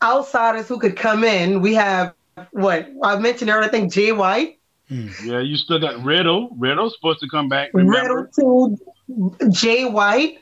[0.03, 1.61] outsiders who could come in.
[1.61, 2.15] We have
[2.53, 3.65] what I mentioned earlier.
[3.65, 4.59] I think Jay White.
[4.89, 5.09] Hmm.
[5.25, 6.51] Yeah, you still got Riddle.
[6.59, 7.71] Riddle's supposed to come back.
[7.73, 8.31] Remember?
[8.37, 8.79] Riddle
[9.09, 10.39] to Jay White.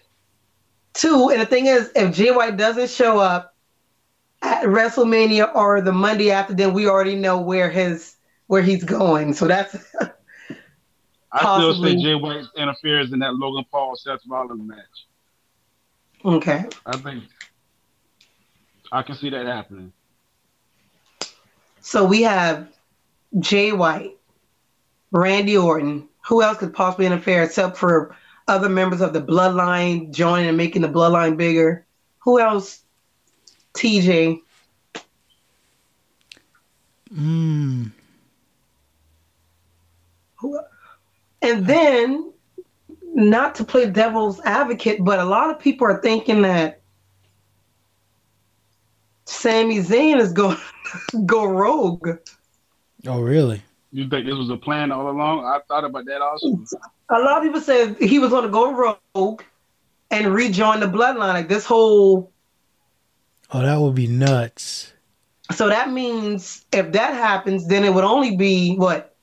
[0.92, 3.54] Two, and the thing is, if Jay White doesn't show up
[4.42, 8.16] at WrestleMania or the Monday after, then we already know where his
[8.48, 9.32] where he's going.
[9.32, 9.76] So that's.
[11.32, 15.06] I still say Jay White interferes in that Logan Paul Seth Rollins match.
[16.24, 16.64] Okay.
[16.84, 17.24] I think
[18.90, 19.92] I can see that happening.
[21.80, 22.68] So we have
[23.38, 24.16] Jay White,
[25.10, 26.08] Randy Orton.
[26.26, 28.16] Who else could possibly interfere except for
[28.46, 31.86] other members of the bloodline joining and making the bloodline bigger?
[32.20, 32.82] Who else?
[33.74, 34.40] TJ.
[37.14, 37.92] Mm.
[40.36, 40.60] Who?
[41.42, 42.32] And then,
[43.14, 46.79] not to play devil's advocate, but a lot of people are thinking that
[49.30, 50.58] Sami Zayn is going
[51.26, 52.08] go rogue.
[53.06, 53.62] Oh, really?
[53.92, 55.44] You think this was a plan all along?
[55.44, 56.62] I thought about that also.
[57.08, 59.42] A lot of people said he was going to go rogue
[60.10, 61.34] and rejoin the bloodline.
[61.34, 62.32] Like this whole.
[63.52, 64.92] Oh, that would be nuts.
[65.52, 69.16] So that means if that happens, then it would only be what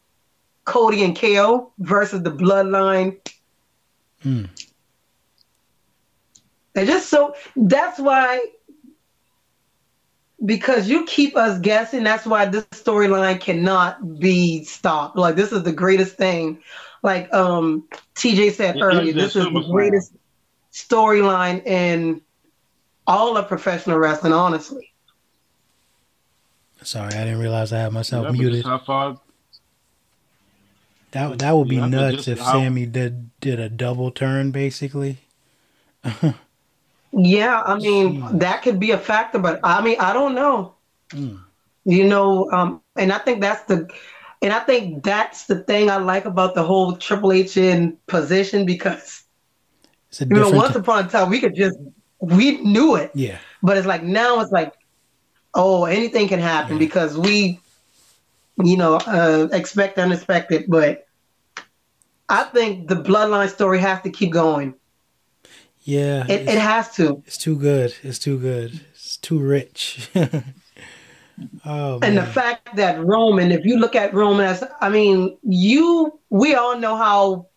[0.66, 3.18] Cody and KO versus the bloodline.
[4.22, 4.46] Hmm.
[6.76, 8.42] And just so that's why
[10.46, 12.04] because you keep us guessing.
[12.04, 15.18] That's why this storyline cannot be stopped.
[15.18, 16.62] Like this is the greatest thing.
[17.04, 20.14] Like um TJ said it earlier, is this is the greatest
[20.72, 22.22] storyline in
[23.06, 24.34] all of professional wrestling.
[24.34, 24.92] Honestly.
[26.84, 28.66] Sorry, I didn't realize I had myself yeah, muted.
[31.12, 32.54] That that would be yeah, nuts if how...
[32.54, 35.18] Sami did did a double turn, basically.
[37.18, 38.40] Yeah, I mean Jeez.
[38.40, 40.76] that could be a factor, but I mean I don't know.
[41.10, 41.40] Mm.
[41.84, 43.90] You know, um, and I think that's the,
[44.42, 48.66] and I think that's the thing I like about the whole Triple H in position
[48.66, 49.24] because,
[50.20, 51.78] you know, once upon a time we could just
[52.20, 53.12] we knew it.
[53.16, 53.38] Yeah.
[53.64, 54.74] But it's like now it's like,
[55.54, 56.80] oh, anything can happen yeah.
[56.80, 57.60] because we,
[58.64, 60.66] you know, uh, expect unexpected.
[60.68, 61.08] But
[62.30, 64.76] I think the bloodline story has to keep going.
[65.88, 67.24] Yeah, it, it has to.
[67.26, 67.96] It's too good.
[68.04, 68.82] It's too good.
[68.92, 70.10] It's too rich.
[71.66, 76.20] oh, and the fact that Roman, if you look at Roman as, I mean, you,
[76.30, 77.48] we all know how,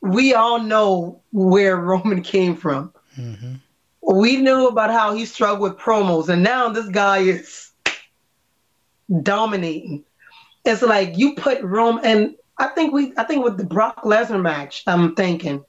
[0.00, 2.94] we all know where Roman came from.
[3.18, 3.56] Mm-hmm.
[4.00, 7.72] We knew about how he struggled with promos, and now this guy is
[9.22, 10.02] dominating.
[10.64, 14.40] It's like you put Roman, and I think we, I think with the Brock Lesnar
[14.40, 15.62] match, I'm thinking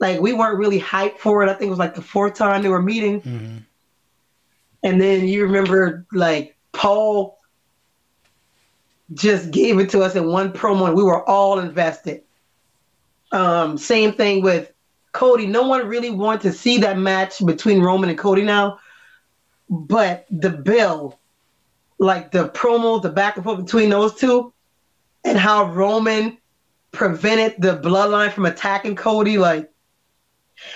[0.00, 1.48] like we weren't really hyped for it.
[1.48, 3.20] I think it was like the fourth time they were meeting.
[3.20, 3.56] Mm-hmm.
[4.82, 7.38] And then you remember like Paul
[9.12, 12.22] just gave it to us in one promo and we were all invested.
[13.32, 14.72] Um, same thing with
[15.12, 15.46] Cody.
[15.46, 18.78] No one really wanted to see that match between Roman and Cody now.
[19.70, 21.18] but the bill,
[21.98, 24.52] like the promo, the back and forth between those two,
[25.24, 26.36] and how Roman
[26.90, 29.70] prevented the bloodline from attacking Cody, like,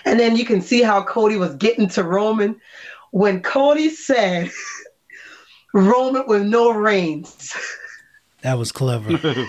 [0.04, 2.60] and then you can see how Cody was getting to Roman
[3.10, 4.50] when Cody said
[5.72, 7.54] Roman with no reins.
[8.42, 9.18] That was clever.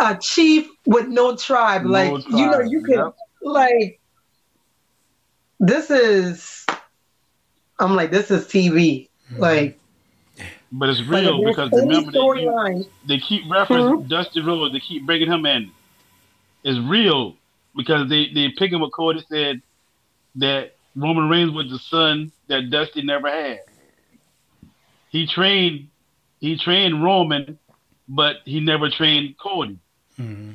[0.00, 1.84] a chief with no tribe.
[1.84, 2.24] No like, tribe.
[2.38, 3.16] you know, you can, yep.
[3.42, 4.00] like,
[5.58, 6.66] this is,
[7.78, 9.08] I'm like, this is TV.
[9.30, 9.40] Mm-hmm.
[9.40, 9.78] Like,
[10.72, 14.08] but it's real like because remember they keep, they keep referencing mm-hmm.
[14.08, 14.72] Dusty Rhodes.
[14.72, 15.70] They keep bringing him in.
[16.62, 17.36] It's real
[17.76, 19.62] because they they pick him what Cody said
[20.36, 23.60] that Roman Reigns was the son that Dusty never had.
[25.10, 25.88] He trained
[26.40, 27.58] he trained Roman,
[28.08, 29.78] but he never trained Cody.
[30.18, 30.52] Mm-hmm.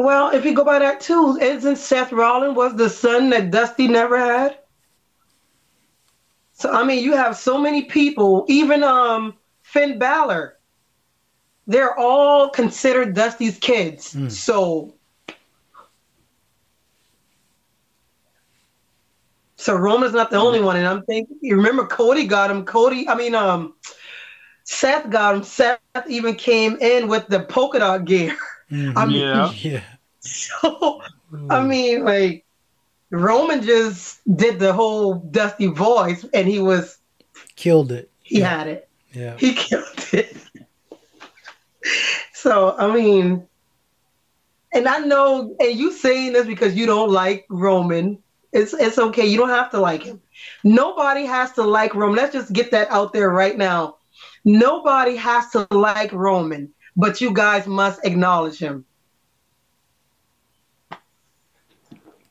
[0.00, 3.88] Well, if you go by that too, isn't Seth Rollins was the son that Dusty
[3.88, 4.58] never had?
[6.52, 10.58] So I mean, you have so many people, even um Finn Balor.
[11.66, 14.14] They're all considered Dusty's kids.
[14.14, 14.30] Mm.
[14.30, 14.94] So
[19.62, 21.36] So Roman's not the only one, and I'm thinking.
[21.40, 22.64] You remember Cody got him.
[22.64, 23.74] Cody, I mean, um,
[24.64, 25.44] Seth got him.
[25.44, 25.78] Seth
[26.08, 28.36] even came in with the polka dot gear.
[28.72, 28.98] Mm-hmm.
[28.98, 29.52] I mean, yeah.
[29.52, 29.82] yeah.
[30.18, 31.00] So
[31.48, 32.44] I mean, like
[33.10, 36.98] Roman just did the whole Dusty voice, and he was
[37.54, 38.10] killed it.
[38.20, 38.58] He yeah.
[38.58, 38.88] had it.
[39.12, 40.36] Yeah, he killed it.
[42.32, 43.46] so I mean,
[44.72, 48.18] and I know, and you saying this because you don't like Roman.
[48.52, 49.26] It's it's okay.
[49.26, 50.20] You don't have to like him.
[50.62, 52.16] Nobody has to like Roman.
[52.16, 53.96] Let's just get that out there right now.
[54.44, 58.84] Nobody has to like Roman, but you guys must acknowledge him.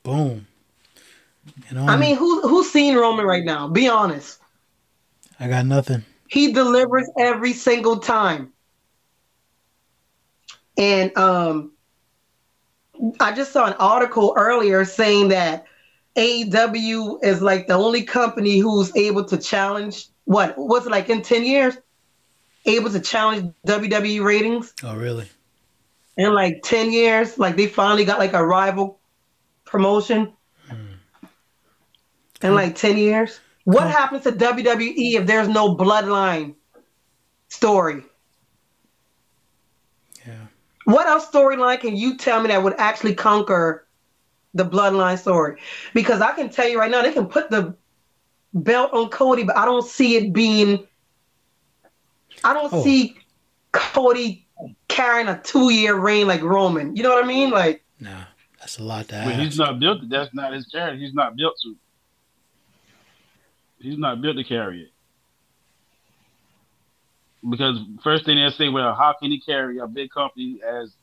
[0.04, 0.48] Boom.
[1.70, 3.68] You know, I mean, who who's seen Roman right now?
[3.68, 4.40] Be honest.
[5.40, 6.04] I got nothing.
[6.30, 8.54] He delivers every single time.
[10.78, 11.72] And um
[13.20, 15.66] I just saw an article earlier saying that
[16.16, 21.22] AEW is like the only company who's able to challenge what was it like in
[21.22, 21.78] 10 years?
[22.66, 24.74] Able to challenge WWE ratings.
[24.84, 25.28] Oh really?
[26.18, 29.00] In like 10 years, like they finally got like a rival
[29.66, 30.34] promotion.
[30.70, 31.26] Hmm.
[32.44, 33.40] In like 10 years.
[33.64, 36.56] What happens to WWE if there's no bloodline
[37.50, 38.04] story?
[40.26, 40.48] Yeah.
[40.86, 43.88] What else storyline can you tell me that would actually conquer
[44.54, 45.60] the bloodline story
[45.94, 47.76] because I can tell you right now they can put the
[48.54, 50.88] belt on Cody, but I don't see it being.
[52.44, 52.84] I don't oh.
[52.84, 53.18] see
[53.72, 54.48] Cody
[54.88, 56.96] carrying a two-year reign like Roman.
[56.96, 57.50] You know what I mean?
[57.52, 58.18] Like, no,
[58.60, 59.40] that's a lot to ask.
[59.40, 60.10] he's not built.
[60.10, 60.98] That's not his character.
[60.98, 61.76] He's not built to.
[63.80, 64.92] He's not built to carry it.
[67.50, 70.94] Because first thing they say, well, how can he carry a big company as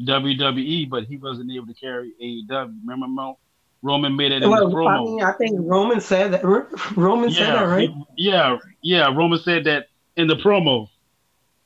[0.00, 2.74] WWE, but he wasn't able to carry AEW.
[2.84, 3.38] Remember, Mo?
[3.82, 5.00] Roman made it in well, the promo.
[5.00, 6.44] I mean, I think Roman said that.
[6.96, 7.90] Roman yeah, said that, right?
[7.90, 9.12] He, yeah, yeah.
[9.12, 10.88] Roman said that in the promo.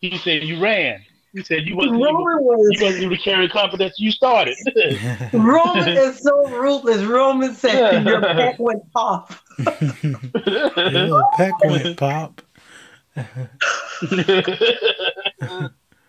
[0.01, 1.05] He said you ran.
[1.33, 4.57] He said you wasn't, Roman able, was, you wasn't able to carry confidence you started.
[5.35, 7.03] Roman is so ruthless.
[7.03, 9.35] Roman said your peck went pop.
[9.59, 12.41] your peck went pop.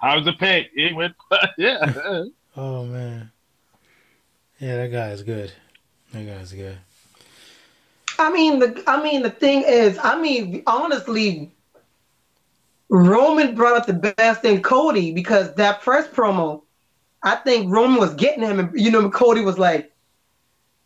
[0.01, 0.69] How's the pay?
[0.73, 1.15] It went,
[1.57, 2.25] yeah.
[2.55, 3.31] oh man,
[4.59, 5.51] yeah, that guy is good.
[6.13, 6.77] That guy's good.
[8.19, 11.51] I mean, the I mean, the thing is, I mean, honestly,
[12.89, 16.63] Roman brought up the best in Cody because that first promo,
[17.23, 19.91] I think Roman was getting him, and you know, Cody was like,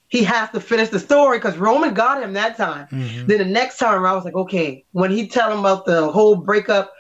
[0.08, 2.88] he has to finish the story because Roman got him that time.
[2.92, 3.28] Mm-hmm.
[3.28, 6.36] Then the next time, I was like, okay, when he tell him about the whole
[6.36, 6.94] breakup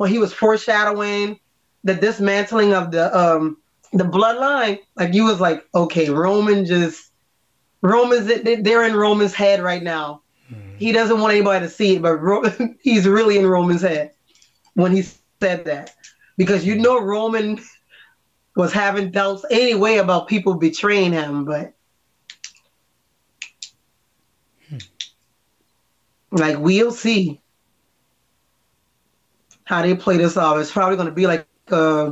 [0.00, 1.38] when he was foreshadowing
[1.84, 3.58] the dismantling of the um
[3.92, 7.12] the bloodline, like you was like, okay, Roman just
[7.82, 10.22] Roman's they're in Roman's head right now.
[10.50, 10.76] Mm-hmm.
[10.78, 14.12] He doesn't want anybody to see it, but Roman, he's really in Roman's head
[14.72, 15.94] when he said that
[16.38, 17.60] because you know Roman
[18.56, 21.74] was having doubts anyway about people betraying him, but
[24.66, 24.78] hmm.
[26.30, 27.39] like we'll see
[29.70, 30.58] how they play this off.
[30.58, 32.10] It's probably going to be like uh,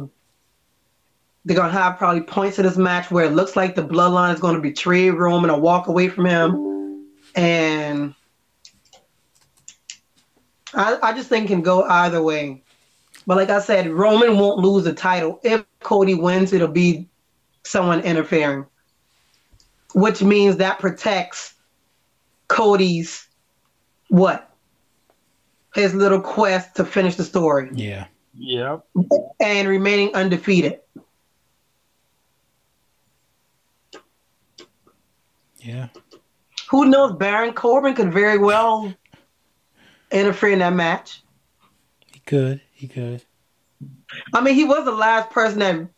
[1.45, 4.33] they're going to have probably points in this match where it looks like the bloodline
[4.33, 7.09] is going to betray Roman or walk away from him.
[7.35, 8.15] And
[10.73, 12.63] I, I just think it can go either way.
[13.27, 15.41] But like I said, Roman won't lose the title.
[15.43, 17.09] If Cody wins, it'll be
[17.65, 18.67] someone interfering,
[19.95, 21.55] which means that protects
[22.47, 23.27] Cody's
[24.11, 24.48] what
[25.75, 27.71] his little quest to finish the story.
[27.73, 28.07] Yeah.
[28.35, 28.85] Yep.
[29.41, 30.81] And remaining undefeated.
[35.59, 35.89] Yeah.
[36.71, 37.17] Who knows?
[37.17, 38.95] Baron Corbin could very well
[40.11, 41.23] interfere in that match.
[42.13, 42.61] He could.
[42.73, 43.23] He could.
[44.33, 45.89] I mean, he was the last person that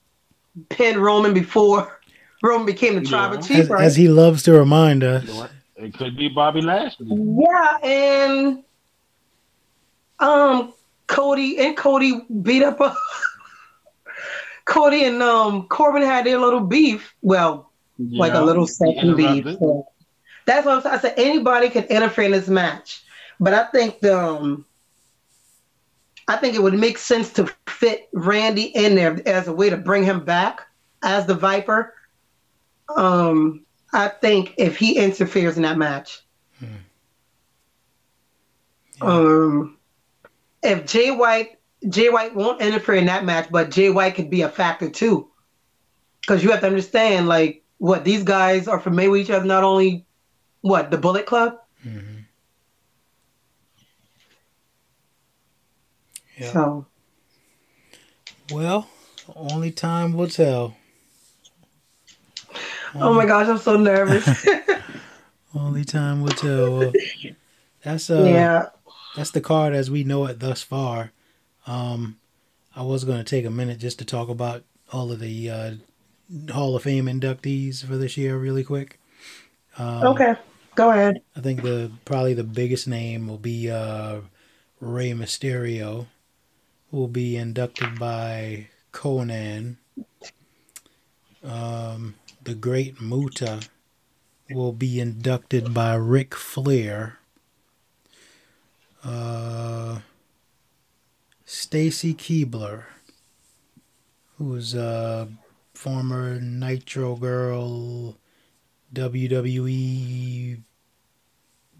[0.68, 2.00] pinned Roman before
[2.42, 3.58] Roman became the tribal chief.
[3.58, 3.84] As, right?
[3.84, 5.48] as, he loves to remind us.
[5.76, 7.06] It could be Bobby Lashley.
[7.08, 8.64] Yeah, and
[10.20, 10.72] um,
[11.06, 12.96] Cody and Cody beat up a
[14.64, 17.14] Cody and um Corbin had their little beef.
[17.22, 19.44] Well, yeah, like a little second beef.
[19.58, 19.88] So
[20.46, 20.94] that's what I'm saying.
[20.94, 23.02] I said anybody can interfere in this match,
[23.40, 24.64] but I think the um,
[26.28, 29.76] I think it would make sense to fit Randy in there as a way to
[29.76, 30.60] bring him back
[31.02, 31.94] as the Viper.
[32.94, 36.20] Um, I think if he interferes in that match,
[36.58, 36.66] hmm.
[39.02, 39.08] yeah.
[39.08, 39.76] um,
[40.62, 41.58] if Jay White,
[41.88, 45.28] Jay White won't interfere in that match, but Jay White could be a factor too,
[46.20, 49.46] because you have to understand, like, what these guys are familiar with each other.
[49.46, 50.04] Not only
[50.60, 51.58] what the Bullet Club.
[51.86, 52.16] Mm-hmm.
[56.36, 56.52] Yeah.
[56.52, 56.86] So.
[58.52, 58.88] Well,
[59.34, 60.76] only time will tell.
[62.94, 64.46] oh my gosh, I'm so nervous.
[65.54, 66.78] only time will tell.
[66.78, 66.92] Well,
[67.82, 68.66] that's uh, yeah
[69.14, 71.12] that's the card as we know it thus far.
[71.66, 72.16] Um,
[72.74, 75.72] I was going to take a minute just to talk about all of the uh,
[76.52, 79.00] Hall of Fame inductees for this year, really quick.
[79.78, 80.34] Um, okay,
[80.74, 81.22] go ahead.
[81.36, 84.20] I think the probably the biggest name will be uh,
[84.80, 86.06] Rey Mysterio,
[86.90, 89.76] who will be inducted by Konnan.
[91.44, 93.60] Um, the Great Muta
[94.50, 97.19] will be inducted by Ric Flair.
[99.04, 100.00] Uh,
[101.44, 102.84] Stacy Keibler,
[104.36, 105.28] who was a
[105.74, 108.16] former Nitro Girl,
[108.94, 110.60] WWE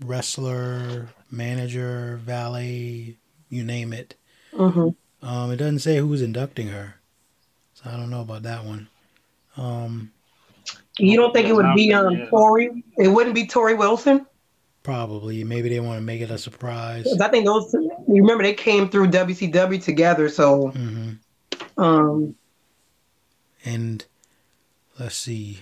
[0.04, 3.16] wrestler, manager, valet,
[3.48, 4.14] you name it.
[4.52, 5.26] Mm-hmm.
[5.26, 6.94] Um, it doesn't say who's inducting her,
[7.74, 8.88] so I don't know about that one.
[9.56, 10.12] Um,
[10.98, 12.82] you don't think it would be um, Torrie?
[12.96, 14.26] It wouldn't be Torrie Wilson?
[14.82, 15.44] Probably.
[15.44, 17.06] Maybe they want to make it a surprise.
[17.20, 17.72] I think those.
[17.74, 20.72] You remember they came through WCW together, so.
[20.74, 21.80] Mm-hmm.
[21.80, 22.34] Um.
[23.64, 24.04] And
[24.98, 25.60] let's see.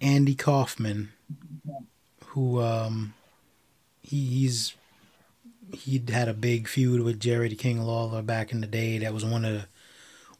[0.00, 1.12] Andy Kaufman,
[2.26, 3.14] who um,
[4.02, 4.74] he, he's
[5.72, 8.98] he had a big feud with Jerry the King Lawler back in the day.
[8.98, 9.66] That was one of the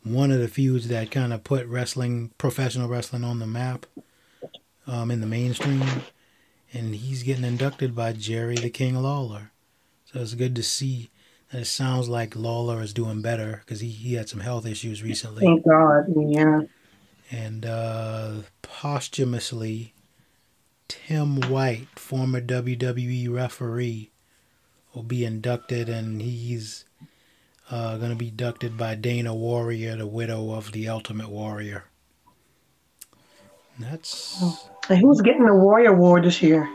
[0.03, 3.87] one of the feuds that kind of put wrestling, professional wrestling, on the map
[4.87, 5.83] um, in the mainstream
[6.77, 9.51] and he's getting inducted by Jerry the King Lawler.
[10.05, 11.11] So it's good to see
[11.51, 15.03] that it sounds like Lawler is doing better because he, he had some health issues
[15.03, 15.45] recently.
[15.45, 16.63] Thank God, yeah.
[17.31, 18.33] And uh,
[18.63, 19.95] posthumously,
[20.87, 24.11] Tim White, former WWE referee,
[24.95, 26.85] will be inducted, and he's
[27.71, 31.85] uh, going to be inducted by Dana Warrior, the widow of the Ultimate Warrior.
[33.79, 34.69] That's.
[34.89, 36.69] And who's getting the Warrior Award this year?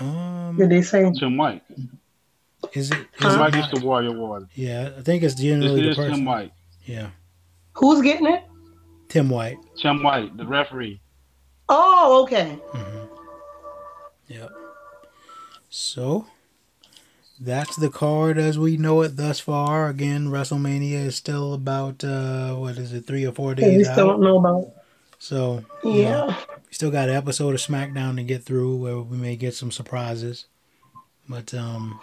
[0.00, 1.10] Um, Did they say?
[1.18, 1.62] Tim White.
[2.72, 2.98] Is it?
[2.98, 4.48] Is Tim White gets the Warrior Award.
[4.54, 6.16] Yeah, I think it's generally this the person.
[6.16, 6.52] Tim White.
[6.84, 7.08] Yeah.
[7.74, 8.44] Who's getting it?
[9.08, 9.58] Tim White.
[9.76, 11.00] Tim White, the referee.
[11.68, 12.58] Oh, okay.
[12.72, 13.14] Mm-hmm.
[14.28, 14.50] Yep.
[15.70, 16.26] So
[17.40, 19.88] that's the card as we know it thus far.
[19.88, 23.78] Again, WrestleMania is still about uh what is it, three or four days?
[23.78, 24.12] We still out.
[24.12, 24.72] don't know about
[25.18, 26.36] so yeah, know,
[26.74, 29.70] we still got an episode of SmackDown to get through where we may get some
[29.70, 30.46] surprises.
[31.28, 32.00] But um,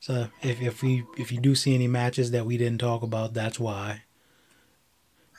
[0.00, 3.34] so if if we if you do see any matches that we didn't talk about,
[3.34, 4.04] that's why.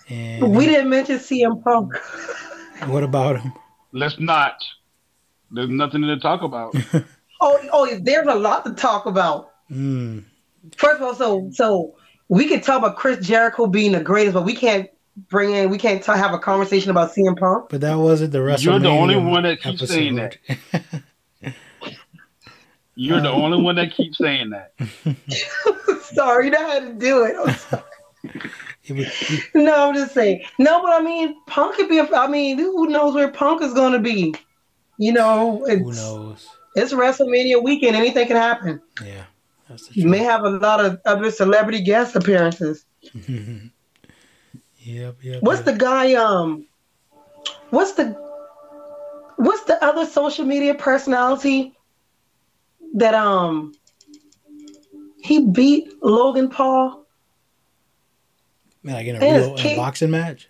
[0.08, 1.96] And we didn't mention CM Punk.
[2.86, 3.54] what about him?
[3.92, 4.54] Let's not.
[5.50, 6.76] There's nothing to talk about.
[7.42, 9.54] oh, oh, there's a lot to talk about.
[9.72, 10.26] Mm.
[10.78, 11.96] First of all, so so
[12.30, 14.92] we can talk about Chris Jericho being the greatest, but we can't
[15.30, 15.70] bring in.
[15.70, 17.70] We can't t- have a conversation about CM Punk.
[17.70, 18.64] But that wasn't the WrestleMania.
[18.64, 19.94] You're the only one that keeps episode.
[19.94, 20.38] saying that.
[22.96, 24.74] You're um, the only one that keeps saying that.
[26.14, 27.36] sorry, you know how to do it.
[29.56, 30.44] no, I'm just saying.
[30.60, 32.00] No, but I mean, Punk could be.
[32.00, 34.36] A, I mean, who knows where Punk is going to be?
[34.98, 36.48] You know, who knows?
[36.76, 37.96] It's WrestleMania weekend.
[37.96, 38.82] Anything can happen.
[39.04, 39.24] Yeah,
[39.92, 42.86] you may have a lot of other celebrity guest appearances.
[44.84, 45.44] Yep, yep.
[45.44, 45.66] What's yep.
[45.66, 46.14] the guy?
[46.14, 46.66] Um,
[47.70, 48.14] what's the
[49.38, 51.76] what's the other social media personality
[52.96, 53.74] that um
[55.22, 57.06] he beat Logan Paul?
[58.84, 60.50] Man, Like in a real in a boxing match?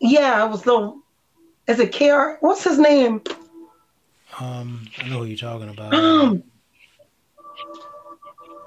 [0.00, 1.00] Yeah, it was the.
[1.66, 2.38] Is it KR?
[2.44, 3.22] What's his name?
[4.38, 5.92] Um, I know who you're talking about.
[5.92, 6.44] Um,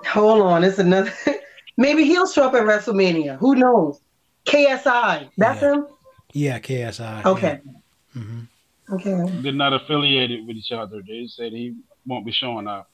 [0.05, 1.13] hold on, it's another.
[1.77, 3.37] Maybe he'll show up at WrestleMania.
[3.37, 4.01] Who knows?
[4.49, 5.29] KSI.
[5.37, 5.73] That's yeah.
[5.73, 5.87] him.
[6.33, 7.25] Yeah, KSI.
[7.25, 7.59] Okay.
[7.63, 8.21] Yeah.
[8.21, 8.93] Mm-hmm.
[8.93, 9.41] Okay.
[9.41, 11.01] They're not affiliated with each other.
[11.07, 12.89] They said he won't be showing up.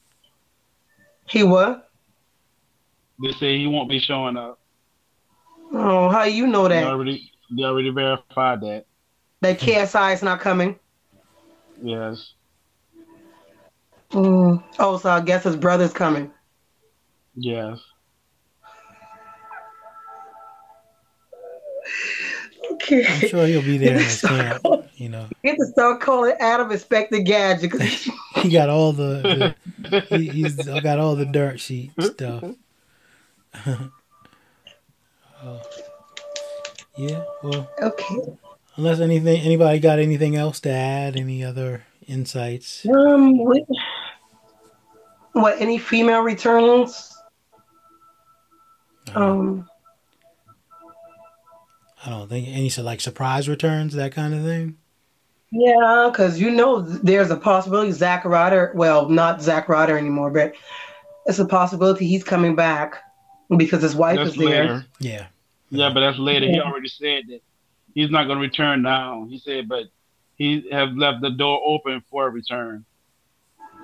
[1.28, 1.90] He what?
[3.22, 4.60] They say he won't be showing up.
[5.72, 6.82] Oh, how you know that?
[6.82, 8.86] They already, they already verified that.
[9.42, 10.78] That KSI is not coming.
[11.82, 12.34] Yes.
[14.12, 14.64] Mm.
[14.80, 16.32] Oh, so I guess his brother's coming.
[17.36, 17.80] Yes.
[22.72, 23.06] Okay.
[23.06, 24.66] I'm sure he'll be there in his camp.
[24.96, 25.28] You know.
[25.44, 30.30] You have to start calling Adam Inspector Gadget because he got all the, the he,
[30.30, 32.44] he's got all the dirt sheet stuff.
[33.66, 33.76] uh,
[36.98, 37.24] yeah.
[37.44, 37.70] Well.
[37.82, 38.38] Okay.
[38.78, 41.16] Unless anything, anybody got anything else to add?
[41.16, 42.86] Any other insights?
[42.86, 43.38] Um.
[43.38, 43.64] What,
[45.34, 47.16] what any female returns?
[49.14, 49.70] Um.
[52.06, 54.78] I don't think any so like surprise returns, that kind of thing.
[55.52, 60.54] Yeah, because you know there's a possibility Zack Ryder, well, not Zack Ryder anymore, but
[61.26, 62.96] it's a possibility he's coming back
[63.58, 64.64] because his wife that's is there.
[64.64, 64.86] Later.
[65.00, 65.28] Yeah.
[65.70, 66.46] Yeah, but that's later.
[66.46, 66.54] Yeah.
[66.54, 67.42] He already said that
[67.94, 69.26] he's not going to return now.
[69.30, 69.86] He said, but
[70.36, 72.86] he have left the door open for a return.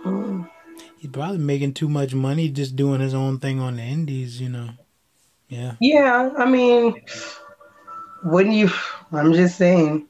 [0.05, 0.49] Mm.
[0.97, 4.49] He's probably making too much money just doing his own thing on the indies, you
[4.49, 4.69] know.
[5.47, 5.73] Yeah.
[5.79, 7.01] Yeah, I mean,
[8.23, 8.69] wouldn't you?
[9.11, 10.07] I'm just saying.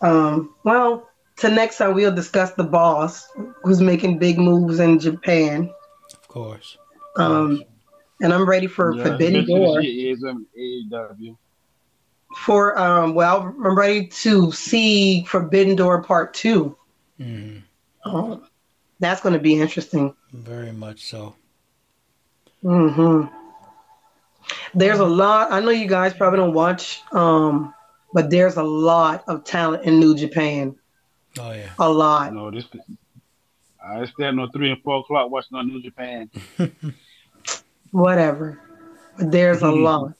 [0.00, 3.28] Um, well, to next time we'll discuss the boss
[3.62, 5.72] who's making big moves in Japan.
[6.12, 6.76] Of course.
[7.16, 7.62] Um,
[8.20, 9.80] and I'm ready for yeah, Forbidden Door.
[9.82, 11.36] Is AEW.
[12.36, 16.76] For um, well, I'm ready to see Forbidden Door Part 2
[17.20, 18.08] mm-hmm.
[18.08, 18.46] um,
[19.00, 20.14] that's going to be interesting.
[20.32, 21.34] Very much so.
[22.62, 23.24] Hmm.
[24.74, 25.52] There's a lot.
[25.52, 27.74] I know you guys probably don't watch, um,
[28.12, 30.76] but there's a lot of talent in New Japan.
[31.38, 32.32] Oh yeah, a lot.
[32.32, 32.66] No, this.
[33.84, 36.30] I stand on three and four o'clock watching on New Japan.
[37.90, 38.60] Whatever,
[39.18, 39.82] but there's a mm-hmm.
[39.82, 40.12] lot.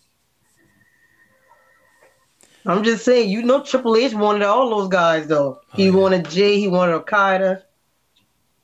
[2.64, 5.60] I'm just saying, you know, Triple H wanted all those guys though.
[5.60, 5.92] Oh, he yeah.
[5.92, 7.64] wanted Jay, he wanted Okada,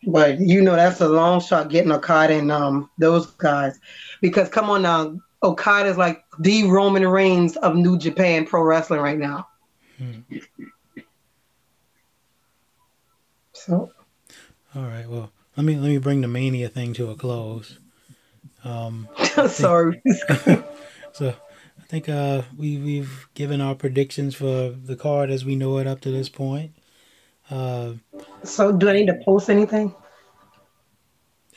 [0.06, 3.78] but you know that's a long shot getting Okada and um those guys,
[4.20, 9.00] because come on now, Okada is like the Roman Reigns of New Japan Pro Wrestling
[9.00, 9.48] right now.
[9.96, 10.20] Hmm.
[13.52, 13.90] So,
[14.74, 15.08] all right.
[15.08, 17.78] Well, let me let me bring the Mania thing to a close.
[18.64, 19.08] Um,
[19.48, 20.00] Sorry.
[21.12, 25.78] so, I think uh, we we've given our predictions for the card as we know
[25.78, 26.72] it up to this point.
[27.50, 27.94] Uh,
[28.44, 29.94] so, do I need to post anything?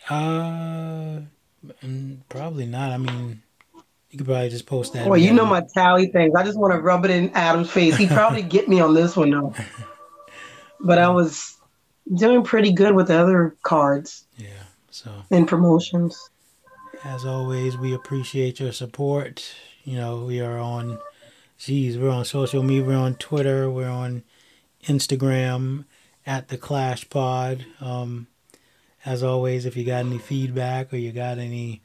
[0.09, 1.21] Uh,
[1.83, 2.91] mm, probably not.
[2.91, 3.43] I mean,
[4.11, 5.07] you could probably just post that.
[5.07, 6.35] Well, you know my tally things.
[6.35, 7.95] I just want to rub it in Adam's face.
[7.95, 9.55] He probably get me on this one though.
[10.83, 11.57] But I was
[12.11, 14.25] doing pretty good with the other cards.
[14.35, 14.63] Yeah.
[14.89, 15.11] So.
[15.29, 16.31] And promotions.
[17.03, 19.53] As always, we appreciate your support.
[19.83, 20.97] You know, we are on,
[21.59, 22.83] geez, we're on social media.
[22.83, 23.69] We're on Twitter.
[23.69, 24.23] We're on
[24.85, 25.85] Instagram
[26.25, 27.63] at the Clash Pod.
[27.79, 28.25] Um,
[29.05, 31.81] as always, if you got any feedback or you got any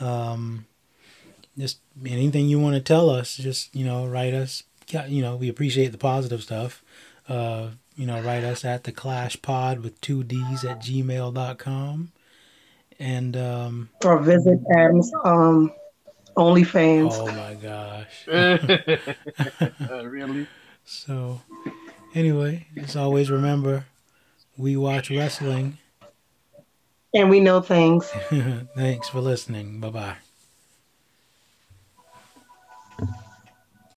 [0.00, 0.64] um,
[1.58, 4.62] just anything you want to tell us, just you know, write us.
[5.08, 6.82] You know, we appreciate the positive stuff.
[7.28, 12.12] Uh, you know, write us at the Clash Pod with two D's at gmail.com.
[13.00, 15.72] And um or visit Adam's um
[16.36, 17.12] OnlyFans.
[17.12, 18.28] Oh my gosh.
[19.90, 20.46] uh, really?
[20.84, 21.40] So
[22.14, 23.86] anyway, as always remember
[24.56, 25.78] we watch wrestling.
[27.12, 28.06] And we know things.
[28.76, 29.80] Thanks for listening.
[29.80, 30.16] Bye bye.